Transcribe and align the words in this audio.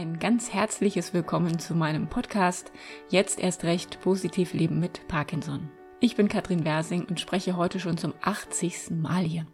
ein 0.00 0.18
ganz 0.18 0.50
herzliches 0.50 1.12
Willkommen 1.12 1.58
zu 1.58 1.74
meinem 1.74 2.08
Podcast 2.08 2.72
Jetzt 3.10 3.38
erst 3.38 3.64
recht 3.64 4.00
positiv 4.00 4.54
leben 4.54 4.80
mit 4.80 5.06
Parkinson. 5.08 5.68
Ich 6.00 6.16
bin 6.16 6.26
Katrin 6.26 6.64
Wersing 6.64 7.04
und 7.04 7.20
spreche 7.20 7.58
heute 7.58 7.78
schon 7.80 7.98
zum 7.98 8.14
80. 8.22 8.92
Mal 8.92 9.24
hier. 9.24 9.46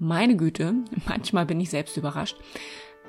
Meine 0.00 0.36
Güte, 0.36 0.74
manchmal 1.08 1.46
bin 1.46 1.60
ich 1.60 1.70
selbst 1.70 1.96
überrascht. 1.96 2.36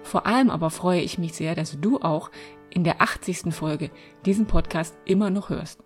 Vor 0.04 0.28
allem 0.28 0.52
aber 0.52 0.70
freue 0.70 1.02
ich 1.02 1.18
mich 1.18 1.34
sehr, 1.34 1.56
dass 1.56 1.82
du 1.82 2.00
auch 2.00 2.30
in 2.70 2.84
der 2.84 3.02
80. 3.02 3.52
Folge 3.56 3.90
diesen 4.28 4.46
Podcast 4.46 4.96
immer 5.04 5.32
noch 5.32 5.50
hörst. 5.50 5.82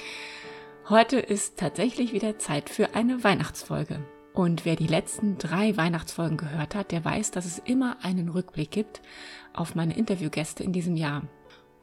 Heute 0.88 1.18
ist 1.18 1.58
tatsächlich 1.58 2.14
wieder 2.14 2.38
Zeit 2.38 2.70
für 2.70 2.94
eine 2.94 3.22
Weihnachtsfolge. 3.22 4.02
Und 4.36 4.66
wer 4.66 4.76
die 4.76 4.86
letzten 4.86 5.38
drei 5.38 5.78
Weihnachtsfolgen 5.78 6.36
gehört 6.36 6.74
hat, 6.74 6.92
der 6.92 7.02
weiß, 7.02 7.30
dass 7.30 7.46
es 7.46 7.58
immer 7.58 7.96
einen 8.02 8.28
Rückblick 8.28 8.70
gibt 8.70 9.00
auf 9.54 9.74
meine 9.74 9.96
Interviewgäste 9.96 10.62
in 10.62 10.74
diesem 10.74 10.94
Jahr. 10.94 11.22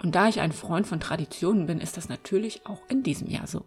Und 0.03 0.13
da 0.13 0.27
ich 0.27 0.39
ein 0.39 0.51
Freund 0.51 0.85
von 0.85 0.99
Traditionen 0.99 1.65
bin, 1.65 1.81
ist 1.81 1.97
das 1.97 2.09
natürlich 2.09 2.67
auch 2.67 2.83
in 2.89 3.01
diesem 3.01 3.27
Jahr 3.27 3.47
so. 3.47 3.65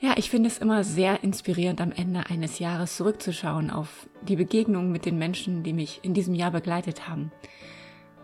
Ja, 0.00 0.12
ich 0.18 0.28
finde 0.28 0.48
es 0.48 0.58
immer 0.58 0.84
sehr 0.84 1.24
inspirierend, 1.24 1.80
am 1.80 1.92
Ende 1.92 2.28
eines 2.28 2.58
Jahres 2.58 2.98
zurückzuschauen 2.98 3.70
auf 3.70 4.06
die 4.28 4.36
Begegnungen 4.36 4.92
mit 4.92 5.06
den 5.06 5.16
Menschen, 5.16 5.62
die 5.62 5.72
mich 5.72 6.00
in 6.02 6.12
diesem 6.12 6.34
Jahr 6.34 6.50
begleitet 6.50 7.08
haben. 7.08 7.32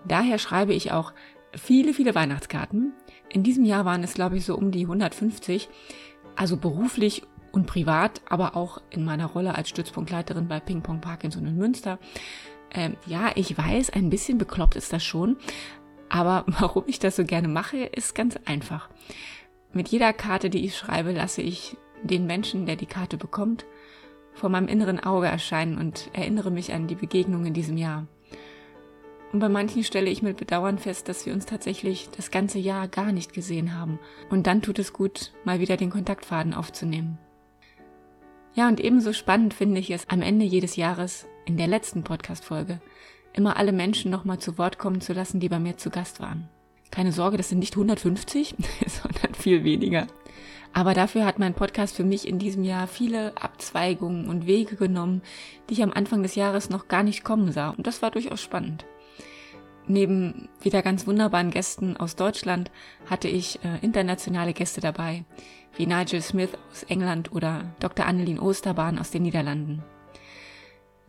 Daher 0.06 0.36
schreibe 0.36 0.74
ich 0.74 0.92
auch 0.92 1.14
viele, 1.54 1.94
viele 1.94 2.14
Weihnachtskarten. 2.14 2.92
In 3.30 3.44
diesem 3.44 3.64
Jahr 3.64 3.86
waren 3.86 4.04
es, 4.04 4.12
glaube 4.12 4.36
ich, 4.36 4.44
so 4.44 4.58
um 4.58 4.72
die 4.72 4.82
150. 4.82 5.70
Also 6.36 6.58
beruflich 6.58 7.22
und 7.52 7.66
privat, 7.66 8.22
aber 8.28 8.56
auch 8.56 8.80
in 8.90 9.04
meiner 9.04 9.26
Rolle 9.26 9.54
als 9.54 9.68
Stützpunktleiterin 9.68 10.48
bei 10.48 10.60
Ping 10.60 10.82
Pong 10.82 11.00
Parkinson 11.00 11.46
in 11.46 11.56
Münster. 11.56 11.98
Ähm, 12.72 12.96
ja, 13.06 13.30
ich 13.34 13.56
weiß, 13.56 13.90
ein 13.90 14.10
bisschen 14.10 14.38
bekloppt 14.38 14.76
ist 14.76 14.92
das 14.92 15.04
schon, 15.04 15.36
aber 16.08 16.44
warum 16.60 16.84
ich 16.86 16.98
das 16.98 17.16
so 17.16 17.24
gerne 17.24 17.48
mache, 17.48 17.78
ist 17.78 18.14
ganz 18.14 18.38
einfach. 18.44 18.88
Mit 19.72 19.88
jeder 19.88 20.12
Karte, 20.12 20.50
die 20.50 20.64
ich 20.64 20.76
schreibe, 20.76 21.12
lasse 21.12 21.42
ich 21.42 21.76
den 22.02 22.26
Menschen, 22.26 22.66
der 22.66 22.76
die 22.76 22.86
Karte 22.86 23.16
bekommt, 23.16 23.64
vor 24.34 24.48
meinem 24.48 24.68
inneren 24.68 25.00
Auge 25.00 25.26
erscheinen 25.26 25.78
und 25.78 26.10
erinnere 26.14 26.50
mich 26.50 26.72
an 26.72 26.86
die 26.86 26.94
Begegnung 26.94 27.46
in 27.46 27.54
diesem 27.54 27.76
Jahr. 27.76 28.06
Und 29.32 29.40
bei 29.40 29.48
manchen 29.48 29.82
stelle 29.82 30.10
ich 30.10 30.22
mit 30.22 30.36
Bedauern 30.36 30.78
fest, 30.78 31.08
dass 31.08 31.24
wir 31.24 31.32
uns 31.32 31.46
tatsächlich 31.46 32.10
das 32.14 32.30
ganze 32.30 32.58
Jahr 32.58 32.86
gar 32.86 33.12
nicht 33.12 33.32
gesehen 33.32 33.78
haben. 33.78 33.98
Und 34.28 34.46
dann 34.46 34.60
tut 34.60 34.78
es 34.78 34.92
gut, 34.92 35.32
mal 35.44 35.58
wieder 35.58 35.78
den 35.78 35.90
Kontaktfaden 35.90 36.52
aufzunehmen. 36.52 37.18
Ja, 38.54 38.68
und 38.68 38.80
ebenso 38.80 39.12
spannend 39.12 39.54
finde 39.54 39.80
ich 39.80 39.90
es, 39.90 40.08
am 40.10 40.20
Ende 40.20 40.44
jedes 40.44 40.76
Jahres, 40.76 41.26
in 41.46 41.56
der 41.56 41.66
letzten 41.66 42.04
Podcast-Folge, 42.04 42.80
immer 43.32 43.56
alle 43.56 43.72
Menschen 43.72 44.10
nochmal 44.10 44.38
zu 44.38 44.58
Wort 44.58 44.78
kommen 44.78 45.00
zu 45.00 45.14
lassen, 45.14 45.40
die 45.40 45.48
bei 45.48 45.58
mir 45.58 45.78
zu 45.78 45.88
Gast 45.88 46.20
waren. 46.20 46.48
Keine 46.90 47.12
Sorge, 47.12 47.38
das 47.38 47.48
sind 47.48 47.60
nicht 47.60 47.74
150, 47.74 48.54
sondern 48.86 49.34
viel 49.34 49.64
weniger. 49.64 50.06
Aber 50.74 50.92
dafür 50.92 51.24
hat 51.24 51.38
mein 51.38 51.54
Podcast 51.54 51.96
für 51.96 52.04
mich 52.04 52.28
in 52.28 52.38
diesem 52.38 52.64
Jahr 52.64 52.86
viele 52.86 53.36
Abzweigungen 53.36 54.28
und 54.28 54.46
Wege 54.46 54.76
genommen, 54.76 55.22
die 55.68 55.74
ich 55.74 55.82
am 55.82 55.92
Anfang 55.92 56.22
des 56.22 56.34
Jahres 56.34 56.70
noch 56.70 56.88
gar 56.88 57.02
nicht 57.02 57.24
kommen 57.24 57.52
sah. 57.52 57.70
Und 57.70 57.86
das 57.86 58.02
war 58.02 58.10
durchaus 58.10 58.40
spannend. 58.42 58.84
Neben 59.86 60.48
wieder 60.60 60.82
ganz 60.82 61.06
wunderbaren 61.06 61.50
Gästen 61.50 61.96
aus 61.96 62.16
Deutschland 62.16 62.70
hatte 63.10 63.28
ich 63.28 63.58
äh, 63.64 63.78
internationale 63.82 64.52
Gäste 64.52 64.80
dabei, 64.80 65.24
wie 65.76 65.86
Nigel 65.86 66.20
Smith 66.20 66.50
aus 66.70 66.82
England 66.84 67.32
oder 67.32 67.74
Dr. 67.80 68.06
Annelien 68.06 68.38
Osterbahn 68.38 68.98
aus 68.98 69.10
den 69.10 69.22
Niederlanden. 69.22 69.82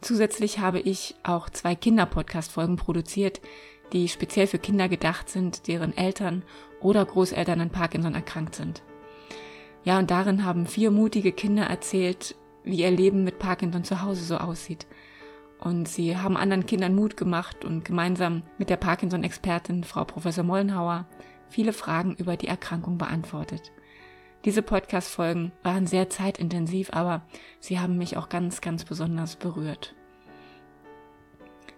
Zusätzlich 0.02 0.59
habe 0.59 0.80
ich 0.80 1.16
auch 1.23 1.50
zwei 1.50 1.75
Kinderpodcast-Folgen 1.75 2.75
produziert, 2.75 3.41
die 3.94 4.09
speziell 4.09 4.47
für 4.47 4.59
Kinder 4.59 4.89
gedacht 4.89 5.30
sind, 5.30 5.67
deren 5.67 5.95
Eltern 5.95 6.44
oder 6.81 7.06
Großeltern 7.06 7.62
an 7.62 7.69
Parkinson 7.69 8.16
erkrankt 8.16 8.56
sind. 8.56 8.84
Ja, 9.84 10.00
und 10.00 10.12
darin 10.12 10.46
haben 10.46 10.66
vier 10.66 10.91
mutige 10.91 11.31
Kinder 11.31 11.63
erzählt, 11.63 12.35
wie 12.63 12.81
ihr 12.81 12.91
Leben 12.91 13.23
mit 13.23 13.40
Parkinson 13.40 13.84
zu 13.84 14.02
Hause 14.02 14.23
so 14.23 14.38
aussieht. 14.38 14.88
Und 15.59 15.88
sie 15.88 16.18
haben 16.18 16.35
anderen 16.35 16.66
Kindern 16.66 16.96
Mut 16.96 17.16
gemacht 17.16 17.63
und 17.63 17.85
gemeinsam 17.85 18.44
mit 18.57 18.69
der 18.69 18.78
Parkinson-Expertin 18.78 19.84
Frau 19.84 20.03
Professor 20.03 20.44
Mollenhauer 20.44 21.06
viele 21.47 21.72
Fragen 21.72 22.16
über 22.16 22.35
die 22.35 22.47
Erkrankung 22.47 22.97
beantwortet. 22.97 23.72
Diese 24.45 24.61
Podcast-Folgen 24.61 25.53
waren 25.63 25.87
sehr 25.87 26.09
zeitintensiv, 26.09 26.89
aber 26.91 27.21
sie 27.61 27.79
haben 27.79 27.97
mich 27.97 28.17
auch 28.17 28.27
ganz, 28.27 28.59
ganz 28.59 28.83
besonders 28.83 29.37
berührt. 29.37 29.95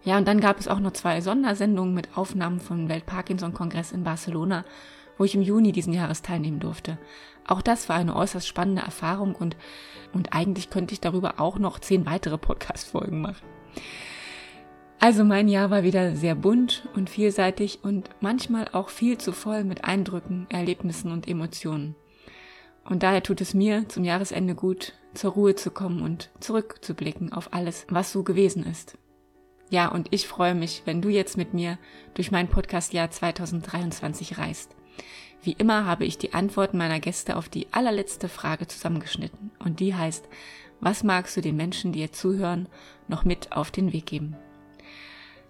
Ja, 0.04 0.18
und 0.18 0.28
dann 0.28 0.40
gab 0.40 0.60
es 0.60 0.68
auch 0.68 0.80
noch 0.80 0.94
zwei 0.94 1.22
Sondersendungen 1.22 1.94
mit 1.94 2.18
Aufnahmen 2.18 2.60
vom 2.60 2.90
Welt-Parkinson-Kongress 2.90 3.92
in 3.92 4.04
Barcelona, 4.04 4.66
wo 5.18 5.24
ich 5.24 5.36
im 5.36 5.42
Juni 5.44 5.72
diesen 5.72 5.94
Jahres 5.94 6.24
teilnehmen 6.24 6.60
durfte. 6.60 6.98
Auch 7.48 7.62
das 7.62 7.88
war 7.88 7.98
eine 7.98 8.16
äußerst 8.16 8.48
spannende 8.48 8.82
Erfahrung 8.82 9.36
und, 9.36 9.56
und 10.14 10.34
eigentlich 10.34 10.72
könnte 10.72 10.94
ich 10.94 11.02
darüber 11.02 11.40
auch 11.40 11.60
noch 11.60 11.78
zehn 11.80 12.06
weitere 12.08 12.38
Podcast-Folgen 12.38 13.22
machen. 13.22 13.48
Also 15.00 15.24
mein 15.24 15.48
Jahr 15.48 15.70
war 15.70 15.84
wieder 15.84 16.16
sehr 16.16 16.34
bunt 16.34 16.88
und 16.96 17.12
vielseitig 17.12 17.84
und 17.84 18.10
manchmal 18.22 18.70
auch 18.72 18.90
viel 18.90 19.20
zu 19.20 19.34
voll 19.34 19.64
mit 19.64 19.84
Eindrücken, 19.84 20.48
Erlebnissen 20.50 21.12
und 21.12 21.28
Emotionen. 21.28 21.96
Und 22.88 23.04
daher 23.04 23.24
tut 23.24 23.42
es 23.42 23.54
mir 23.54 23.90
zum 23.90 24.04
Jahresende 24.04 24.56
gut, 24.56 24.94
zur 25.14 25.32
Ruhe 25.34 25.56
zu 25.56 25.72
kommen 25.72 26.02
und 26.02 26.30
zurückzublicken 26.40 27.34
auf 27.34 27.54
alles, 27.54 27.86
was 27.90 28.12
so 28.12 28.24
gewesen 28.24 28.66
ist. 28.66 28.98
Ja, 29.72 29.88
und 29.88 30.08
ich 30.12 30.28
freue 30.28 30.54
mich, 30.54 30.84
wenn 30.86 31.02
du 31.02 31.10
jetzt 31.10 31.38
mit 31.38 31.54
mir 31.54 31.80
durch 32.14 32.32
mein 32.32 32.48
Podcastjahr 32.48 33.10
2023 33.10 34.38
reist. 34.38 34.76
Wie 35.42 35.54
immer 35.54 35.86
habe 35.86 36.06
ich 36.06 36.18
die 36.18 36.34
Antworten 36.34 36.78
meiner 36.78 37.00
Gäste 37.00 37.36
auf 37.36 37.50
die 37.50 37.68
allerletzte 37.72 38.30
Frage 38.30 38.68
zusammengeschnitten. 38.68 39.52
Und 39.60 39.80
die 39.80 39.96
heißt, 39.96 40.28
was 40.80 41.04
magst 41.04 41.36
du 41.36 41.42
den 41.42 41.56
Menschen, 41.56 41.92
die 41.92 42.00
dir 42.00 42.12
zuhören, 42.12 42.68
noch 43.08 43.26
mit 43.26 43.52
auf 43.52 43.72
den 43.72 43.94
Weg 43.94 44.06
geben? 44.06 44.36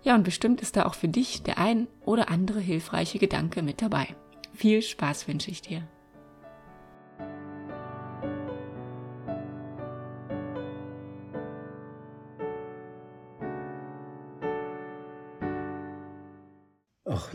Ja, 0.04 0.16
und 0.16 0.24
bestimmt 0.24 0.62
ist 0.62 0.78
da 0.78 0.86
auch 0.86 0.96
für 0.96 1.08
dich 1.08 1.44
der 1.44 1.58
ein 1.58 1.88
oder 2.02 2.30
andere 2.30 2.60
hilfreiche 2.60 3.20
Gedanke 3.20 3.62
mit 3.62 3.82
dabei. 3.82 4.08
Viel 4.54 4.82
Spaß 4.82 5.28
wünsche 5.28 5.52
ich 5.52 5.62
dir. 5.62 5.88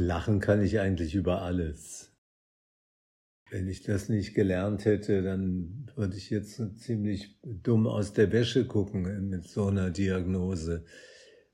Lachen 0.00 0.40
kann 0.40 0.62
ich 0.62 0.80
eigentlich 0.80 1.14
über 1.14 1.42
alles. 1.42 2.12
Wenn 3.50 3.68
ich 3.68 3.82
das 3.82 4.08
nicht 4.08 4.34
gelernt 4.34 4.84
hätte, 4.84 5.22
dann 5.22 5.90
würde 5.96 6.16
ich 6.16 6.30
jetzt 6.30 6.62
ziemlich 6.78 7.38
dumm 7.42 7.86
aus 7.86 8.12
der 8.12 8.30
Wäsche 8.32 8.66
gucken 8.66 9.28
mit 9.28 9.48
so 9.48 9.66
einer 9.66 9.90
Diagnose. 9.90 10.84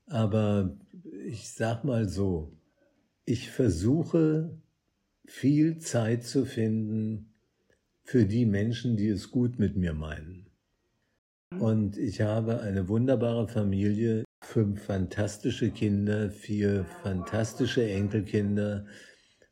Aber 0.05 0.77
ich 1.25 1.49
sag 1.49 1.83
mal 1.83 2.07
so, 2.07 2.55
ich 3.25 3.49
versuche 3.49 4.61
viel 5.25 5.79
Zeit 5.79 6.23
zu 6.23 6.45
finden 6.45 7.33
für 8.03 8.25
die 8.25 8.45
Menschen, 8.45 8.95
die 8.95 9.09
es 9.09 9.31
gut 9.31 9.59
mit 9.59 9.75
mir 9.75 9.93
meinen. 9.93 10.47
Und 11.59 11.97
ich 11.97 12.21
habe 12.21 12.61
eine 12.61 12.87
wunderbare 12.87 13.47
Familie, 13.47 14.23
fünf 14.41 14.83
fantastische 14.83 15.71
Kinder, 15.71 16.29
vier 16.29 16.85
fantastische 17.03 17.89
Enkelkinder. 17.89 18.85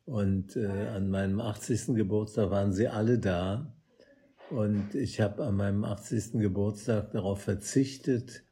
Und 0.06 0.56
äh, 0.56 0.68
an 0.68 1.10
meinem 1.10 1.42
80. 1.42 1.96
Geburtstag 1.96 2.52
waren 2.52 2.74
sie 2.74 2.88
alle 2.88 3.18
da. 3.18 3.74
Und 4.52 4.94
ich 4.94 5.20
habe 5.22 5.44
an 5.44 5.56
meinem 5.56 5.84
80. 5.84 6.34
Geburtstag 6.34 7.12
darauf 7.12 7.42
verzichtet, 7.42 8.44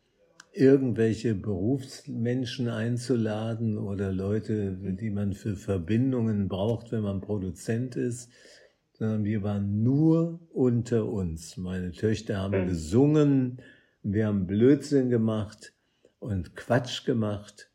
irgendwelche 0.51 1.35
Berufsmenschen 1.35 2.67
einzuladen 2.67 3.77
oder 3.77 4.11
Leute, 4.11 4.75
die 4.75 5.11
man 5.11 5.33
für 5.33 5.55
Verbindungen 5.55 6.47
braucht, 6.47 6.91
wenn 6.91 7.01
man 7.01 7.21
Produzent 7.21 7.95
ist, 7.95 8.31
sondern 8.93 9.23
wir 9.23 9.43
waren 9.43 9.83
nur 9.83 10.39
unter 10.51 11.05
uns. 11.07 11.57
Meine 11.57 11.91
Töchter 11.91 12.37
haben 12.37 12.67
gesungen, 12.67 13.61
wir 14.01 14.27
haben 14.27 14.47
Blödsinn 14.47 15.09
gemacht 15.09 15.73
und 16.23 16.55
Quatsch 16.55 17.05
gemacht. 17.05 17.69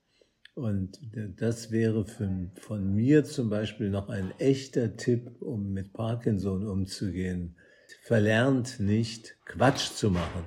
Und 0.55 0.99
das 1.37 1.71
wäre 1.71 2.05
für, 2.05 2.51
von 2.61 2.95
mir 2.95 3.25
zum 3.25 3.49
Beispiel 3.49 3.91
noch 3.91 4.09
ein 4.09 4.33
echter 4.39 4.97
Tipp, 4.97 5.41
um 5.41 5.73
mit 5.73 5.93
Parkinson 5.93 6.67
umzugehen. 6.67 7.57
Verlernt 8.03 8.81
nicht, 8.81 9.37
Quatsch 9.45 9.91
zu 9.93 10.11
machen. 10.11 10.45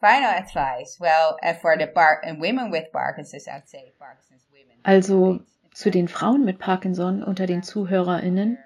Final 0.00 0.38
advice. 0.38 0.98
Well, 1.00 1.36
for 1.60 1.76
the 1.78 1.86
par 1.86 2.20
and 2.24 2.40
women 2.40 2.72
with 2.72 2.90
Parkinson's, 2.92 3.46
I'd 3.46 3.66
say 3.66 3.92
Parkinson's 3.98 4.46
women. 4.50 4.78
Also 4.82 5.40
zu 5.72 5.90
den 5.90 6.08
Frauen 6.08 6.44
mit 6.44 6.58
Parkinson 6.58 7.22
unter 7.22 7.46
den 7.46 7.62
ZuhörerInnen 7.62 8.58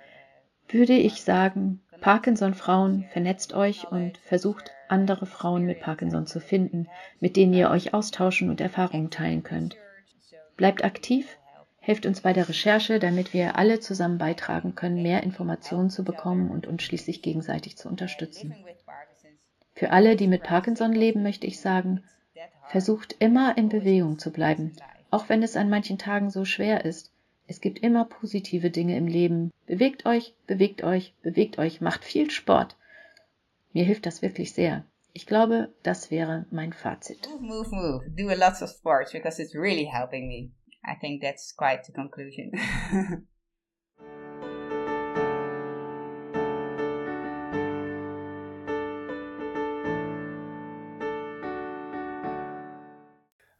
würde 0.72 0.94
ich 0.94 1.22
sagen, 1.22 1.80
Parkinson-Frauen, 2.00 3.04
vernetzt 3.12 3.52
euch 3.52 3.90
und 3.90 4.18
versucht 4.18 4.70
andere 4.88 5.26
Frauen 5.26 5.64
mit 5.64 5.80
Parkinson 5.80 6.26
zu 6.26 6.40
finden, 6.40 6.88
mit 7.20 7.36
denen 7.36 7.52
ihr 7.52 7.70
euch 7.70 7.94
austauschen 7.94 8.50
und 8.50 8.60
Erfahrungen 8.60 9.10
teilen 9.10 9.42
könnt. 9.42 9.76
Bleibt 10.56 10.84
aktiv, 10.84 11.38
helft 11.78 12.06
uns 12.06 12.20
bei 12.20 12.32
der 12.32 12.48
Recherche, 12.48 12.98
damit 12.98 13.32
wir 13.32 13.56
alle 13.56 13.80
zusammen 13.80 14.18
beitragen 14.18 14.74
können, 14.74 15.02
mehr 15.02 15.22
Informationen 15.22 15.90
zu 15.90 16.04
bekommen 16.04 16.50
und 16.50 16.66
uns 16.66 16.82
schließlich 16.82 17.22
gegenseitig 17.22 17.76
zu 17.76 17.88
unterstützen. 17.88 18.54
Für 19.74 19.90
alle, 19.90 20.16
die 20.16 20.26
mit 20.26 20.42
Parkinson 20.42 20.92
leben, 20.92 21.22
möchte 21.22 21.46
ich 21.46 21.60
sagen, 21.60 22.02
versucht 22.68 23.16
immer 23.18 23.56
in 23.56 23.68
Bewegung 23.68 24.18
zu 24.18 24.30
bleiben, 24.30 24.72
auch 25.10 25.28
wenn 25.28 25.42
es 25.42 25.56
an 25.56 25.70
manchen 25.70 25.98
Tagen 25.98 26.30
so 26.30 26.44
schwer 26.44 26.84
ist. 26.84 27.09
Es 27.50 27.60
gibt 27.60 27.80
immer 27.80 28.04
positive 28.04 28.70
Dinge 28.70 28.96
im 28.96 29.08
Leben. 29.08 29.50
Bewegt 29.66 30.06
euch, 30.06 30.36
bewegt 30.46 30.84
euch, 30.84 31.16
bewegt 31.20 31.58
euch, 31.58 31.80
macht 31.80 32.04
viel 32.04 32.30
Sport. 32.30 32.76
Mir 33.72 33.82
hilft 33.82 34.06
das 34.06 34.22
wirklich 34.22 34.52
sehr. 34.52 34.84
Ich 35.14 35.26
glaube, 35.26 35.74
das 35.82 36.12
wäre 36.12 36.46
mein 36.52 36.72
Fazit. 36.72 37.28
Move, 37.28 37.42
move, 37.42 37.74
move. 37.74 38.10
Do 38.16 38.28
a 38.28 38.34
lot 38.34 38.62
of 38.62 38.70
sports 38.70 39.10
because 39.10 39.42
it's 39.42 39.52
really 39.52 39.84
helping 39.84 40.28
me. 40.28 40.52
I 40.84 40.96
think 41.00 41.22
that's 41.22 41.52
quite 41.56 41.82
the 41.84 41.92
conclusion. 41.92 42.52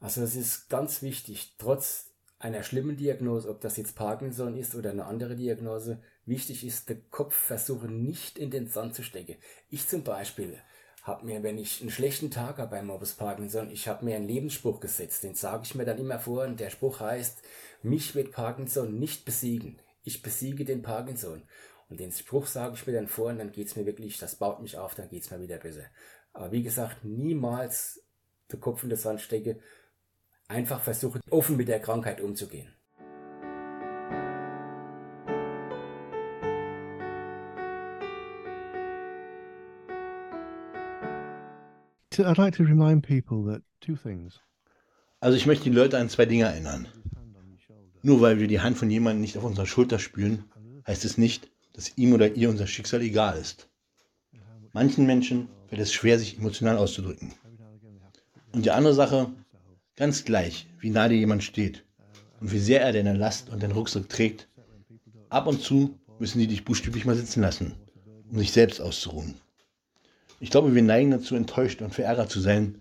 Also 0.02 0.22
es 0.24 0.34
ist 0.34 0.68
ganz 0.68 1.02
wichtig, 1.02 1.54
trotz 1.56 2.09
einer 2.40 2.62
schlimmen 2.62 2.96
Diagnose, 2.96 3.48
ob 3.48 3.60
das 3.60 3.76
jetzt 3.76 3.94
Parkinson 3.94 4.56
ist 4.56 4.74
oder 4.74 4.90
eine 4.90 5.04
andere 5.04 5.36
Diagnose, 5.36 6.02
wichtig 6.24 6.66
ist, 6.66 6.88
den 6.88 7.08
Kopf 7.10 7.34
versuchen 7.34 8.02
nicht 8.02 8.38
in 8.38 8.50
den 8.50 8.66
Sand 8.66 8.94
zu 8.94 9.02
stecken. 9.02 9.36
Ich 9.68 9.86
zum 9.86 10.02
Beispiel 10.02 10.58
habe 11.02 11.26
mir, 11.26 11.42
wenn 11.42 11.58
ich 11.58 11.82
einen 11.82 11.90
schlechten 11.90 12.30
Tag 12.30 12.56
habe 12.58 12.70
bei 12.70 12.82
Morbus 12.82 13.12
Parkinson, 13.12 13.70
ich 13.70 13.88
habe 13.88 14.06
mir 14.06 14.16
einen 14.16 14.26
Lebensspruch 14.26 14.80
gesetzt, 14.80 15.22
den 15.22 15.34
sage 15.34 15.64
ich 15.64 15.74
mir 15.74 15.84
dann 15.84 15.98
immer 15.98 16.18
vor 16.18 16.44
und 16.44 16.58
der 16.60 16.70
Spruch 16.70 17.00
heißt, 17.00 17.42
mich 17.82 18.14
wird 18.14 18.32
Parkinson 18.32 18.98
nicht 18.98 19.26
besiegen, 19.26 19.78
ich 20.02 20.22
besiege 20.22 20.64
den 20.64 20.82
Parkinson. 20.82 21.42
Und 21.90 22.00
den 22.00 22.12
Spruch 22.12 22.46
sage 22.46 22.74
ich 22.74 22.86
mir 22.86 22.92
dann 22.94 23.08
vor 23.08 23.30
und 23.30 23.38
dann 23.38 23.52
geht 23.52 23.66
es 23.66 23.76
mir 23.76 23.84
wirklich, 23.84 24.16
das 24.16 24.36
baut 24.36 24.62
mich 24.62 24.78
auf, 24.78 24.94
dann 24.94 25.08
geht 25.08 25.24
es 25.24 25.30
mir 25.30 25.40
wieder 25.40 25.58
besser. 25.58 25.84
Aber 26.32 26.52
wie 26.52 26.62
gesagt, 26.62 27.04
niemals 27.04 28.00
den 28.50 28.60
Kopf 28.60 28.82
in 28.82 28.88
den 28.88 28.98
Sand 28.98 29.20
stecken, 29.20 29.60
einfach 30.50 30.80
versuchen, 30.80 31.20
offen 31.30 31.56
mit 31.56 31.68
der 31.68 31.80
Krankheit 31.80 32.20
umzugehen. 32.20 32.68
I'd 42.18 42.36
like 42.36 42.54
to 42.56 42.64
remind 42.64 43.02
people 43.02 43.50
that 43.50 43.62
two 43.80 43.96
things. 43.96 44.40
Also 45.20 45.38
ich 45.38 45.46
möchte 45.46 45.64
die 45.64 45.76
Leute 45.76 45.96
an 45.96 46.10
zwei 46.10 46.26
Dinge 46.26 46.44
erinnern. 46.44 46.86
Nur 48.02 48.20
weil 48.20 48.38
wir 48.38 48.46
die 48.46 48.60
Hand 48.60 48.76
von 48.76 48.90
jemandem 48.90 49.22
nicht 49.22 49.38
auf 49.38 49.44
unserer 49.44 49.64
Schulter 49.64 49.98
spüren, 49.98 50.44
heißt 50.86 51.06
es 51.06 51.16
nicht, 51.16 51.50
dass 51.72 51.96
ihm 51.96 52.12
oder 52.12 52.34
ihr 52.34 52.50
unser 52.50 52.66
Schicksal 52.66 53.00
egal 53.00 53.38
ist. 53.38 53.70
Manchen 54.74 55.06
Menschen 55.06 55.48
fällt 55.68 55.80
es 55.80 55.94
schwer, 55.94 56.18
sich 56.18 56.36
emotional 56.36 56.76
auszudrücken. 56.76 57.32
Und 58.52 58.66
die 58.66 58.70
andere 58.70 58.92
Sache, 58.92 59.30
Ganz 59.96 60.24
gleich, 60.24 60.66
wie 60.78 60.90
nah 60.90 61.08
dir 61.08 61.18
jemand 61.18 61.44
steht 61.44 61.84
und 62.40 62.52
wie 62.52 62.58
sehr 62.58 62.80
er 62.80 62.92
deine 62.92 63.14
Last 63.14 63.50
und 63.50 63.62
deinen 63.62 63.72
Rucksack 63.72 64.08
trägt. 64.08 64.48
Ab 65.28 65.46
und 65.46 65.62
zu 65.62 65.98
müssen 66.18 66.38
die 66.38 66.46
dich 66.46 66.64
buchstäblich 66.64 67.04
mal 67.04 67.16
sitzen 67.16 67.42
lassen, 67.42 67.74
um 68.30 68.38
sich 68.38 68.52
selbst 68.52 68.80
auszuruhen. 68.80 69.34
Ich 70.40 70.50
glaube, 70.50 70.74
wir 70.74 70.82
neigen 70.82 71.10
dazu, 71.10 71.34
enttäuscht 71.34 71.82
und 71.82 71.94
verärgert 71.94 72.30
zu 72.30 72.40
sein, 72.40 72.80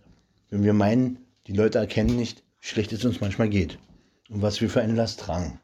wenn 0.49 0.63
wir 0.63 0.73
meinen, 0.73 1.19
die 1.47 1.53
Leute 1.53 1.77
erkennen 1.77 2.15
nicht, 2.15 2.43
wie 2.61 2.67
schlecht 2.67 2.93
es 2.93 3.05
uns 3.05 3.21
manchmal 3.21 3.49
geht 3.49 3.77
und 4.29 4.41
was 4.41 4.61
wir 4.61 4.69
für 4.69 4.81
eine 4.81 4.93
Last 4.93 5.19
tragen. 5.19 5.59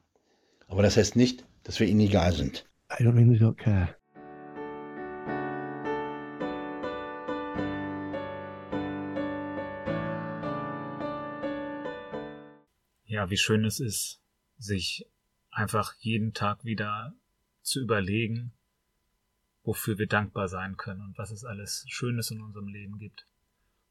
Aber 0.68 0.84
das 0.84 0.98
heißt 0.98 1.16
nicht, 1.16 1.46
dass 1.64 1.80
wir 1.80 1.88
ihnen 1.88 2.02
egal 2.02 2.34
sind. 2.34 2.66
I 2.92 3.04
don't 3.04 3.16
they 3.16 3.40
don't 3.40 3.56
care. 3.56 3.96
Ja, 13.16 13.30
wie 13.30 13.38
schön 13.38 13.64
es 13.66 13.80
ist, 13.80 14.22
sich 14.58 15.08
einfach 15.50 15.94
jeden 16.00 16.34
Tag 16.34 16.66
wieder 16.66 17.14
zu 17.62 17.82
überlegen, 17.82 18.54
wofür 19.64 19.98
wir 19.98 20.08
dankbar 20.08 20.48
sein 20.48 20.76
können 20.78 21.02
und 21.02 21.18
was 21.18 21.32
es 21.32 21.46
alles 21.46 21.86
Schönes 21.88 22.30
in 22.30 22.42
unserem 22.42 22.68
Leben 22.68 23.00
gibt. 23.00 23.26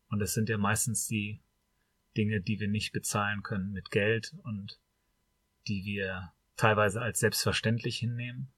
Und 0.09 0.21
es 0.21 0.35
sind 0.35 0.49
ja 0.49 0.59
meistens 0.59 1.07
die 1.07 1.41
Dinge, 2.17 2.41
die 2.41 2.61
wir 2.61 2.69
nicht 2.69 2.93
bezahlen 2.93 3.43
können 3.43 3.73
mit 3.73 3.91
Geld 3.91 4.35
und 4.43 4.79
die 5.67 5.85
wir 5.85 6.33
teilweise 6.57 7.01
als 7.01 7.19
selbstverständlich 7.19 7.97
hinnehmen. 7.97 8.53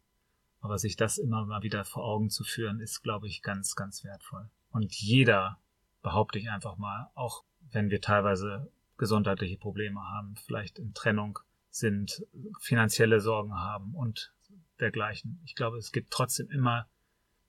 Aber 0.61 0.79
sich 0.79 0.97
das 0.97 1.17
immer 1.17 1.47
mal 1.47 1.63
wieder 1.63 1.85
vor 1.85 2.05
Augen 2.05 2.29
zu 2.29 2.43
führen, 2.43 2.81
ist, 2.81 3.03
glaube 3.03 3.29
ich, 3.29 3.43
ganz, 3.43 3.77
ganz 3.77 4.03
wertvoll. 4.03 4.51
Und 4.71 4.93
jeder, 4.97 5.61
behaupte 6.03 6.39
ich 6.39 6.51
einfach 6.51 6.77
mal, 6.77 7.11
auch 7.15 7.45
wenn 7.73 7.91
wir 7.91 8.01
teilweise 8.01 8.71
gesundheitliche 8.99 9.59
Probleme 9.59 10.01
haben, 10.01 10.37
vielleicht 10.37 10.79
in 10.79 10.95
Trennung 10.95 11.39
sind, 11.71 12.25
finanzielle 12.61 13.21
Sorgen 13.21 13.55
haben 13.55 13.95
und 13.95 14.33
dergleichen. 14.81 15.41
Ich 15.45 15.55
glaube, 15.55 15.79
es 15.79 15.93
gibt 15.93 16.11
trotzdem 16.11 16.51
immer 16.51 16.89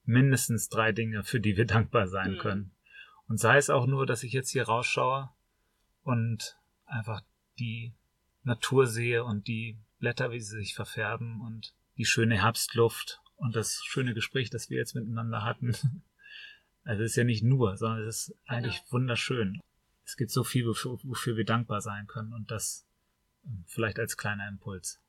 mindestens 0.03 0.69
drei 0.69 0.91
Dinge, 0.91 1.23
für 1.23 1.39
die 1.39 1.57
wir 1.57 1.65
dankbar 1.65 2.07
sein 2.07 2.33
mhm. 2.33 2.37
können. 2.37 2.71
Und 3.27 3.39
sei 3.39 3.57
es 3.57 3.69
auch 3.69 3.87
nur, 3.87 4.05
dass 4.05 4.23
ich 4.23 4.33
jetzt 4.33 4.51
hier 4.51 4.63
rausschaue 4.63 5.29
und 6.03 6.57
einfach 6.85 7.21
die 7.59 7.93
Natur 8.43 8.87
sehe 8.87 9.23
und 9.23 9.47
die 9.47 9.77
Blätter, 9.99 10.31
wie 10.31 10.39
sie 10.39 10.57
sich 10.57 10.75
verfärben 10.75 11.41
und 11.41 11.73
die 11.97 12.05
schöne 12.05 12.41
Herbstluft 12.41 13.19
und 13.35 13.55
das 13.55 13.83
schöne 13.83 14.13
Gespräch, 14.13 14.49
das 14.49 14.69
wir 14.69 14.77
jetzt 14.77 14.95
miteinander 14.95 15.43
hatten. 15.43 15.73
Also 16.83 17.03
es 17.03 17.11
ist 17.11 17.15
ja 17.17 17.25
nicht 17.25 17.43
nur, 17.43 17.75
sondern 17.75 18.07
es 18.07 18.29
ist 18.29 18.37
eigentlich 18.45 18.77
genau. 18.77 18.91
wunderschön 18.93 19.59
es 20.07 20.15
gibt 20.15 20.31
so 20.31 20.45
viel, 20.45 20.65
wofür, 20.65 20.97
wofür 21.03 21.35
wir 21.35 21.43
dankbar 21.43 21.81
sein 21.81 22.07
können 22.07 22.33
und 22.33 22.49
das 22.49 22.87
ähm, 23.45 23.65
vielleicht 23.67 23.99
als 23.99 24.15
kleiner 24.15 24.47
Impuls. 24.47 25.01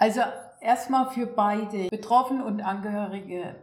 Also 0.00 0.20
erstmal 0.60 1.10
für 1.12 1.26
beide, 1.26 1.88
Betroffene 1.88 2.44
und 2.44 2.60
Angehörige, 2.60 3.54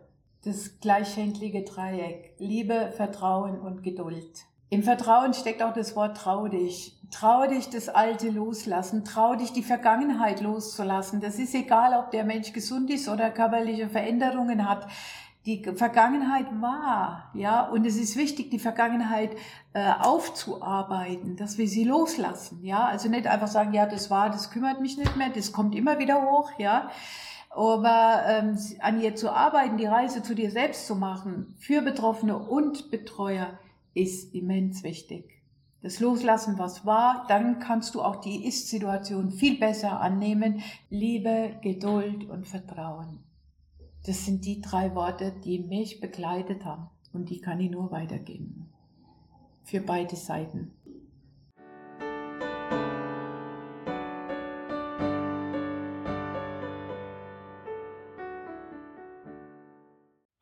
das 0.46 0.80
gleichschenklige 0.80 1.64
Dreieck, 1.64 2.36
Liebe, 2.40 2.94
Vertrauen 2.96 3.60
und 3.60 3.84
Geduld. 3.84 4.46
Im 4.70 4.84
Vertrauen 4.84 5.34
steckt 5.34 5.62
auch 5.62 5.74
das 5.74 5.98
Wort 5.98 6.16
trau 6.16 6.48
dich. 6.48 7.01
Trau 7.12 7.46
dich, 7.46 7.70
das 7.70 7.90
Alte 7.90 8.30
loslassen. 8.30 9.04
Trau 9.04 9.36
dich, 9.36 9.52
die 9.52 9.64
Vergangenheit 9.64 10.42
loszulassen. 10.42 11.20
Das 11.20 11.38
ist 11.40 11.54
egal, 11.54 11.94
ob 11.94 12.12
der 12.12 12.24
Mensch 12.24 12.54
gesund 12.54 12.90
ist 12.90 13.10
oder 13.10 13.30
körperliche 13.30 13.90
Veränderungen 13.90 14.68
hat. 14.68 14.88
Die 15.46 15.64
Vergangenheit 15.76 16.46
war, 16.62 17.32
ja, 17.34 17.68
und 17.68 17.86
es 17.86 17.98
ist 17.98 18.16
wichtig, 18.16 18.52
die 18.52 18.60
Vergangenheit 18.60 19.32
äh, 19.74 19.92
aufzuarbeiten, 20.00 21.36
dass 21.36 21.58
wir 21.58 21.68
sie 21.68 21.84
loslassen, 21.84 22.64
ja. 22.64 22.86
Also 22.86 23.10
nicht 23.10 23.26
einfach 23.26 23.48
sagen, 23.48 23.74
ja, 23.74 23.88
das 23.88 24.12
war, 24.12 24.30
das 24.30 24.52
kümmert 24.52 24.82
mich 24.82 24.98
nicht 24.98 25.18
mehr, 25.18 25.30
das 25.30 25.52
kommt 25.52 25.74
immer 25.74 25.98
wieder 25.98 26.22
hoch, 26.30 26.52
ja. 26.60 26.92
Aber 27.50 28.22
ähm, 28.28 28.58
an 28.80 29.02
ihr 29.02 29.16
zu 29.16 29.32
arbeiten, 29.32 29.78
die 29.78 29.88
Reise 29.88 30.22
zu 30.22 30.36
dir 30.36 30.52
selbst 30.52 30.86
zu 30.86 30.96
machen, 30.96 31.56
für 31.58 31.82
Betroffene 31.82 32.38
und 32.38 32.92
Betreuer, 32.92 33.58
ist 33.96 34.36
immens 34.36 34.84
wichtig. 34.84 35.41
Das 35.82 36.00
Loslassen, 36.00 36.60
was 36.60 36.86
war, 36.86 37.26
dann 37.28 37.60
kannst 37.60 37.96
du 37.96 38.04
auch 38.04 38.18
die 38.18 38.46
Ist-Situation 38.46 39.32
viel 39.32 39.58
besser 39.60 40.00
annehmen. 40.00 40.62
Liebe, 40.90 41.58
Geduld 41.64 42.30
und 42.30 42.48
Vertrauen. 42.48 43.24
Das 44.06 44.26
sind 44.26 44.46
die 44.46 44.62
drei 44.62 44.94
Worte, 44.94 45.34
die 45.44 45.60
mich 45.60 46.00
begleitet 46.00 46.66
haben 46.66 46.90
und 47.14 47.30
die 47.30 47.40
kann 47.40 47.60
ich 47.60 47.72
nur 47.72 47.92
weitergeben. 47.92 48.70
Für 49.64 49.82
beide 49.82 50.16
Seiten. 50.16 50.74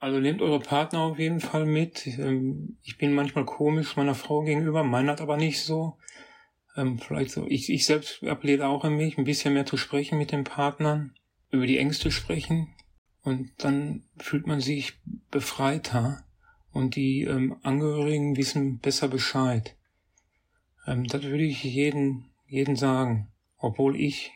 Also 0.10 0.22
nehmt 0.22 0.42
eure 0.42 0.60
Partner 0.60 1.02
auf 1.02 1.20
jeden 1.20 1.40
Fall 1.40 1.68
mit. 1.68 2.08
Ähm, 2.08 2.78
ich 2.82 2.98
bin 2.98 3.14
manchmal 3.14 3.46
komisch 3.46 3.96
meiner 3.96 4.16
Frau 4.16 4.42
gegenüber, 4.42 4.84
meiner 4.84 5.12
hat 5.12 5.22
aber 5.22 5.38
nicht 5.38 5.62
so. 5.62 6.00
Ähm, 6.76 6.98
vielleicht 6.98 7.30
so, 7.30 7.46
ich, 7.46 7.70
ich 7.70 7.86
selbst 7.86 8.24
appelliere 8.24 8.68
auch 8.70 8.84
an 8.84 8.96
mich, 8.96 9.20
ein 9.20 9.24
bisschen 9.24 9.54
mehr 9.54 9.68
zu 9.68 9.78
sprechen 9.78 10.18
mit 10.18 10.32
den 10.32 10.46
Partnern, 10.46 11.14
über 11.52 11.68
die 11.68 11.78
Ängste 11.78 12.10
sprechen 12.10 12.74
und 13.22 13.52
dann 13.60 14.04
fühlt 14.18 14.48
man 14.48 14.62
sich 14.62 15.00
befreiter 15.30 16.26
und 16.72 16.96
die 16.96 17.26
ähm, 17.26 17.58
Angehörigen 17.62 18.36
wissen 18.36 18.80
besser 18.80 19.10
Bescheid. 19.10 19.76
Das 20.88 21.22
würde 21.22 21.44
ich 21.44 21.64
jeden, 21.64 22.32
jeden 22.48 22.76
sagen, 22.76 23.28
obwohl 23.60 23.96
ich 23.96 24.32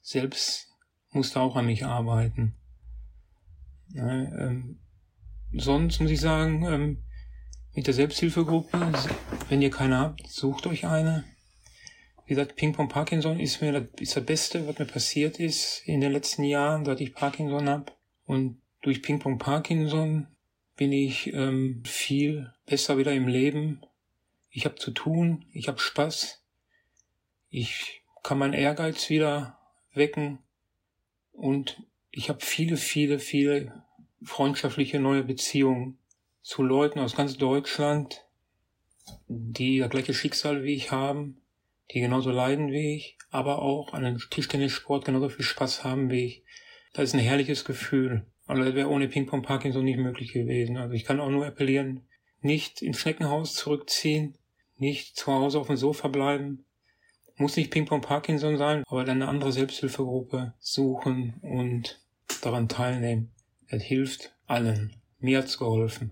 selbst 0.00 0.68
musste 1.10 1.40
auch 1.40 1.56
an 1.56 1.66
mich 1.66 1.84
arbeiten. 1.84 2.54
Ja, 3.88 4.08
ähm, 4.08 4.78
sonst 5.54 6.00
muss 6.00 6.10
ich 6.10 6.20
sagen, 6.20 6.64
ähm, 6.64 6.98
mit 7.74 7.86
der 7.86 7.94
Selbsthilfegruppe, 7.94 8.92
wenn 9.48 9.62
ihr 9.62 9.70
keine 9.70 9.98
habt, 9.98 10.26
sucht 10.28 10.66
euch 10.66 10.86
eine. 10.86 11.24
Wie 12.26 12.34
gesagt, 12.34 12.56
Ping-Pong 12.56 12.88
Parkinson 12.88 13.40
ist 13.40 13.60
mir 13.60 13.72
das, 13.72 13.84
ist 14.00 14.16
das 14.16 14.24
Beste, 14.24 14.66
was 14.66 14.78
mir 14.78 14.84
passiert 14.84 15.40
ist 15.40 15.82
in 15.86 16.00
den 16.00 16.12
letzten 16.12 16.44
Jahren, 16.44 16.84
seit 16.84 17.00
ich 17.00 17.14
Parkinson 17.14 17.68
habe. 17.68 17.92
Und 18.24 18.60
durch 18.82 19.02
Ping-Pong 19.02 19.38
Parkinson 19.38 20.28
bin 20.76 20.92
ich 20.92 21.32
ähm, 21.32 21.82
viel 21.84 22.52
besser 22.66 22.98
wieder 22.98 23.12
im 23.12 23.28
Leben. 23.28 23.80
Ich 24.50 24.64
habe 24.64 24.76
zu 24.76 24.90
tun, 24.90 25.46
ich 25.52 25.68
habe 25.68 25.78
Spaß, 25.78 26.42
ich 27.48 28.02
kann 28.22 28.38
meinen 28.38 28.54
Ehrgeiz 28.54 29.10
wieder 29.10 29.58
wecken 29.94 30.38
und 31.32 31.82
ich 32.10 32.28
habe 32.28 32.40
viele, 32.40 32.76
viele, 32.76 33.18
viele 33.18 33.84
freundschaftliche 34.24 34.98
neue 34.98 35.22
Beziehungen 35.22 35.98
zu 36.42 36.62
Leuten 36.62 36.98
aus 36.98 37.16
ganz 37.16 37.36
Deutschland, 37.36 38.24
die 39.28 39.78
das 39.78 39.90
gleiche 39.90 40.14
Schicksal 40.14 40.64
wie 40.64 40.74
ich 40.74 40.90
haben, 40.90 41.40
die 41.92 42.00
genauso 42.00 42.30
leiden 42.30 42.70
wie 42.72 42.96
ich, 42.96 43.18
aber 43.30 43.60
auch 43.60 43.92
an 43.92 44.02
den 44.02 44.18
Tischtennissport 44.18 45.04
genauso 45.04 45.28
viel 45.28 45.44
Spaß 45.44 45.84
haben 45.84 46.10
wie 46.10 46.24
ich. 46.24 46.42
Das 46.92 47.04
ist 47.04 47.14
ein 47.14 47.20
herrliches 47.20 47.64
Gefühl. 47.64 48.26
Also 48.46 48.64
das 48.64 48.74
wäre 48.74 48.88
ohne 48.88 49.08
Ping-Pong 49.08 49.42
Parkinson 49.42 49.84
nicht 49.84 49.98
möglich 49.98 50.32
gewesen. 50.32 50.76
Also 50.76 50.94
ich 50.94 51.04
kann 51.04 51.20
auch 51.20 51.30
nur 51.30 51.46
appellieren, 51.46 52.06
nicht 52.40 52.82
ins 52.82 52.98
Schneckenhaus 52.98 53.54
zurückziehen, 53.54 54.36
nicht 54.76 55.16
zu 55.16 55.32
Hause 55.32 55.60
auf 55.60 55.68
dem 55.68 55.76
Sofa 55.76 56.08
bleiben. 56.08 56.64
Muss 57.36 57.56
nicht 57.56 57.70
Ping-Pong 57.70 58.02
Parkinson 58.02 58.58
sein, 58.58 58.84
aber 58.86 59.04
dann 59.04 59.22
eine 59.22 59.30
andere 59.30 59.52
Selbsthilfegruppe 59.52 60.54
suchen 60.58 61.34
und 61.40 62.00
daran 62.42 62.68
teilnehmen. 62.68 63.31
Das 63.72 63.82
hilft 63.82 64.34
allen. 64.46 65.00
Mir 65.18 65.38
hat's 65.38 65.56
geholfen. 65.56 66.10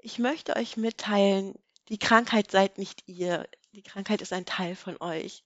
Ich 0.00 0.20
möchte 0.20 0.54
euch 0.54 0.76
mitteilen, 0.76 1.56
die 1.88 1.98
Krankheit 1.98 2.52
seid 2.52 2.78
nicht 2.78 3.02
ihr. 3.08 3.48
Die 3.72 3.82
Krankheit 3.82 4.22
ist 4.22 4.32
ein 4.32 4.46
Teil 4.46 4.76
von 4.76 4.96
euch. 5.00 5.42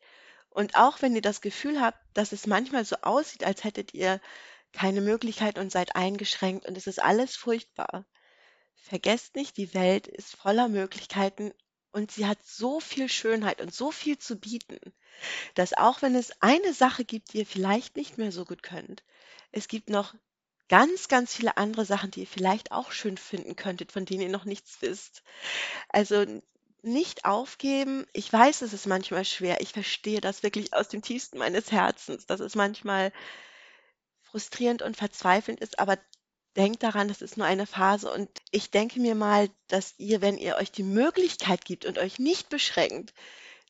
Und 0.50 0.76
auch 0.76 1.00
wenn 1.00 1.14
ihr 1.14 1.22
das 1.22 1.40
Gefühl 1.40 1.80
habt, 1.80 1.98
dass 2.12 2.32
es 2.32 2.46
manchmal 2.46 2.84
so 2.84 2.96
aussieht, 3.00 3.44
als 3.44 3.64
hättet 3.64 3.94
ihr 3.94 4.20
keine 4.72 5.00
Möglichkeit 5.00 5.58
und 5.58 5.72
seid 5.72 5.96
eingeschränkt 5.96 6.66
und 6.66 6.76
es 6.76 6.86
ist 6.86 7.02
alles 7.02 7.34
furchtbar, 7.34 8.04
vergesst 8.74 9.36
nicht, 9.36 9.56
die 9.56 9.72
Welt 9.72 10.06
ist 10.06 10.36
voller 10.36 10.68
Möglichkeiten 10.68 11.54
und 11.96 12.12
sie 12.12 12.26
hat 12.26 12.38
so 12.44 12.78
viel 12.78 13.08
Schönheit 13.08 13.62
und 13.62 13.74
so 13.74 13.90
viel 13.90 14.18
zu 14.18 14.36
bieten, 14.36 14.78
dass 15.54 15.72
auch 15.72 16.02
wenn 16.02 16.14
es 16.14 16.30
eine 16.42 16.74
Sache 16.74 17.06
gibt, 17.06 17.32
die 17.32 17.38
ihr 17.38 17.46
vielleicht 17.46 17.96
nicht 17.96 18.18
mehr 18.18 18.30
so 18.32 18.44
gut 18.44 18.62
könnt, 18.62 19.02
es 19.50 19.66
gibt 19.66 19.88
noch 19.88 20.14
ganz, 20.68 21.08
ganz 21.08 21.34
viele 21.34 21.56
andere 21.56 21.86
Sachen, 21.86 22.10
die 22.10 22.20
ihr 22.20 22.26
vielleicht 22.26 22.70
auch 22.70 22.92
schön 22.92 23.16
finden 23.16 23.56
könntet, 23.56 23.92
von 23.92 24.04
denen 24.04 24.20
ihr 24.20 24.28
noch 24.28 24.44
nichts 24.44 24.76
wisst. 24.82 25.22
Also 25.88 26.26
nicht 26.82 27.24
aufgeben. 27.24 28.04
Ich 28.12 28.30
weiß, 28.30 28.60
es 28.60 28.74
ist 28.74 28.86
manchmal 28.86 29.24
schwer. 29.24 29.62
Ich 29.62 29.72
verstehe 29.72 30.20
das 30.20 30.42
wirklich 30.42 30.74
aus 30.74 30.88
dem 30.88 31.00
tiefsten 31.00 31.38
meines 31.38 31.72
Herzens, 31.72 32.26
dass 32.26 32.40
es 32.40 32.54
manchmal 32.54 33.10
frustrierend 34.20 34.82
und 34.82 34.98
verzweifelnd 34.98 35.60
ist, 35.60 35.78
aber 35.78 35.96
denkt 36.56 36.82
daran, 36.82 37.08
das 37.08 37.22
ist 37.22 37.36
nur 37.36 37.46
eine 37.46 37.66
Phase 37.66 38.10
und 38.10 38.30
ich 38.50 38.70
denke 38.70 38.98
mir 39.00 39.14
mal, 39.14 39.48
dass 39.68 39.94
ihr, 39.98 40.22
wenn 40.22 40.38
ihr 40.38 40.56
euch 40.56 40.72
die 40.72 40.82
Möglichkeit 40.82 41.64
gibt 41.64 41.84
und 41.84 41.98
euch 41.98 42.18
nicht 42.18 42.48
beschränkt, 42.48 43.12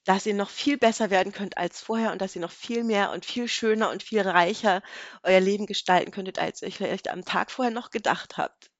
dass 0.04 0.24
ihr 0.24 0.34
noch 0.34 0.50
viel 0.50 0.78
besser 0.78 1.10
werden 1.10 1.32
könnt 1.32 1.58
als 1.58 1.80
vorher 1.80 2.12
und 2.12 2.22
dass 2.22 2.36
ihr 2.36 2.40
noch 2.40 2.52
viel 2.52 2.84
mehr 2.84 3.10
und 3.10 3.24
viel 3.24 3.48
schöner 3.48 3.90
und 3.90 4.04
viel 4.04 4.20
reicher 4.20 4.82
euer 5.24 5.40
Leben 5.40 5.66
gestalten 5.66 6.12
könntet, 6.12 6.38
als 6.38 6.62
ihr 6.62 6.70
vielleicht 6.70 7.08
am 7.10 7.24
Tag 7.24 7.50
vorher 7.50 7.74
noch 7.74 7.90
gedacht 7.90 8.36
habt. 8.36 8.70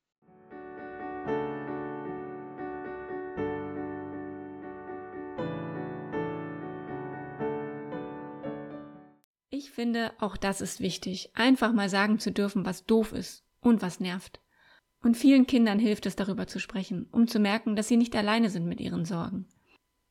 Ich 9.51 9.73
finde, 9.73 10.13
auch 10.21 10.37
das 10.37 10.61
ist 10.61 10.81
wichtig, 10.81 11.31
einfach 11.35 11.73
mal 11.73 11.89
sagen 11.89 12.21
zu 12.21 12.31
dürfen, 12.31 12.65
was 12.65 12.85
doof 12.85 13.13
ist 13.13 13.46
und 13.61 13.83
was 13.83 14.01
nervt. 14.01 14.41
Und 15.03 15.17
vielen 15.17 15.47
Kindern 15.47 15.79
hilft 15.79 16.07
es, 16.07 16.17
darüber 16.17 16.47
zu 16.47 16.59
sprechen, 16.59 17.09
um 17.13 17.29
zu 17.29 17.39
merken, 17.39 17.77
dass 17.77 17.89
sie 17.89 17.97
nicht 17.97 18.17
alleine 18.17 18.51
sind 18.51 18.67
mit 18.67 18.81
ihren 18.81 19.05
Sorgen. 19.05 19.47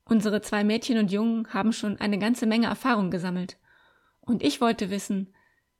Unsere 0.06 0.42
zwei 0.42 0.64
Mädchen 0.64 0.98
und 1.00 1.12
Jungen 1.12 1.52
haben 1.54 1.74
schon 1.74 2.00
eine 2.00 2.20
ganze 2.20 2.46
Menge 2.46 2.68
Erfahrung 2.68 3.10
gesammelt. 3.10 3.58
Und 4.22 4.44
ich 4.44 4.62
wollte 4.62 4.90
wissen, 4.90 5.34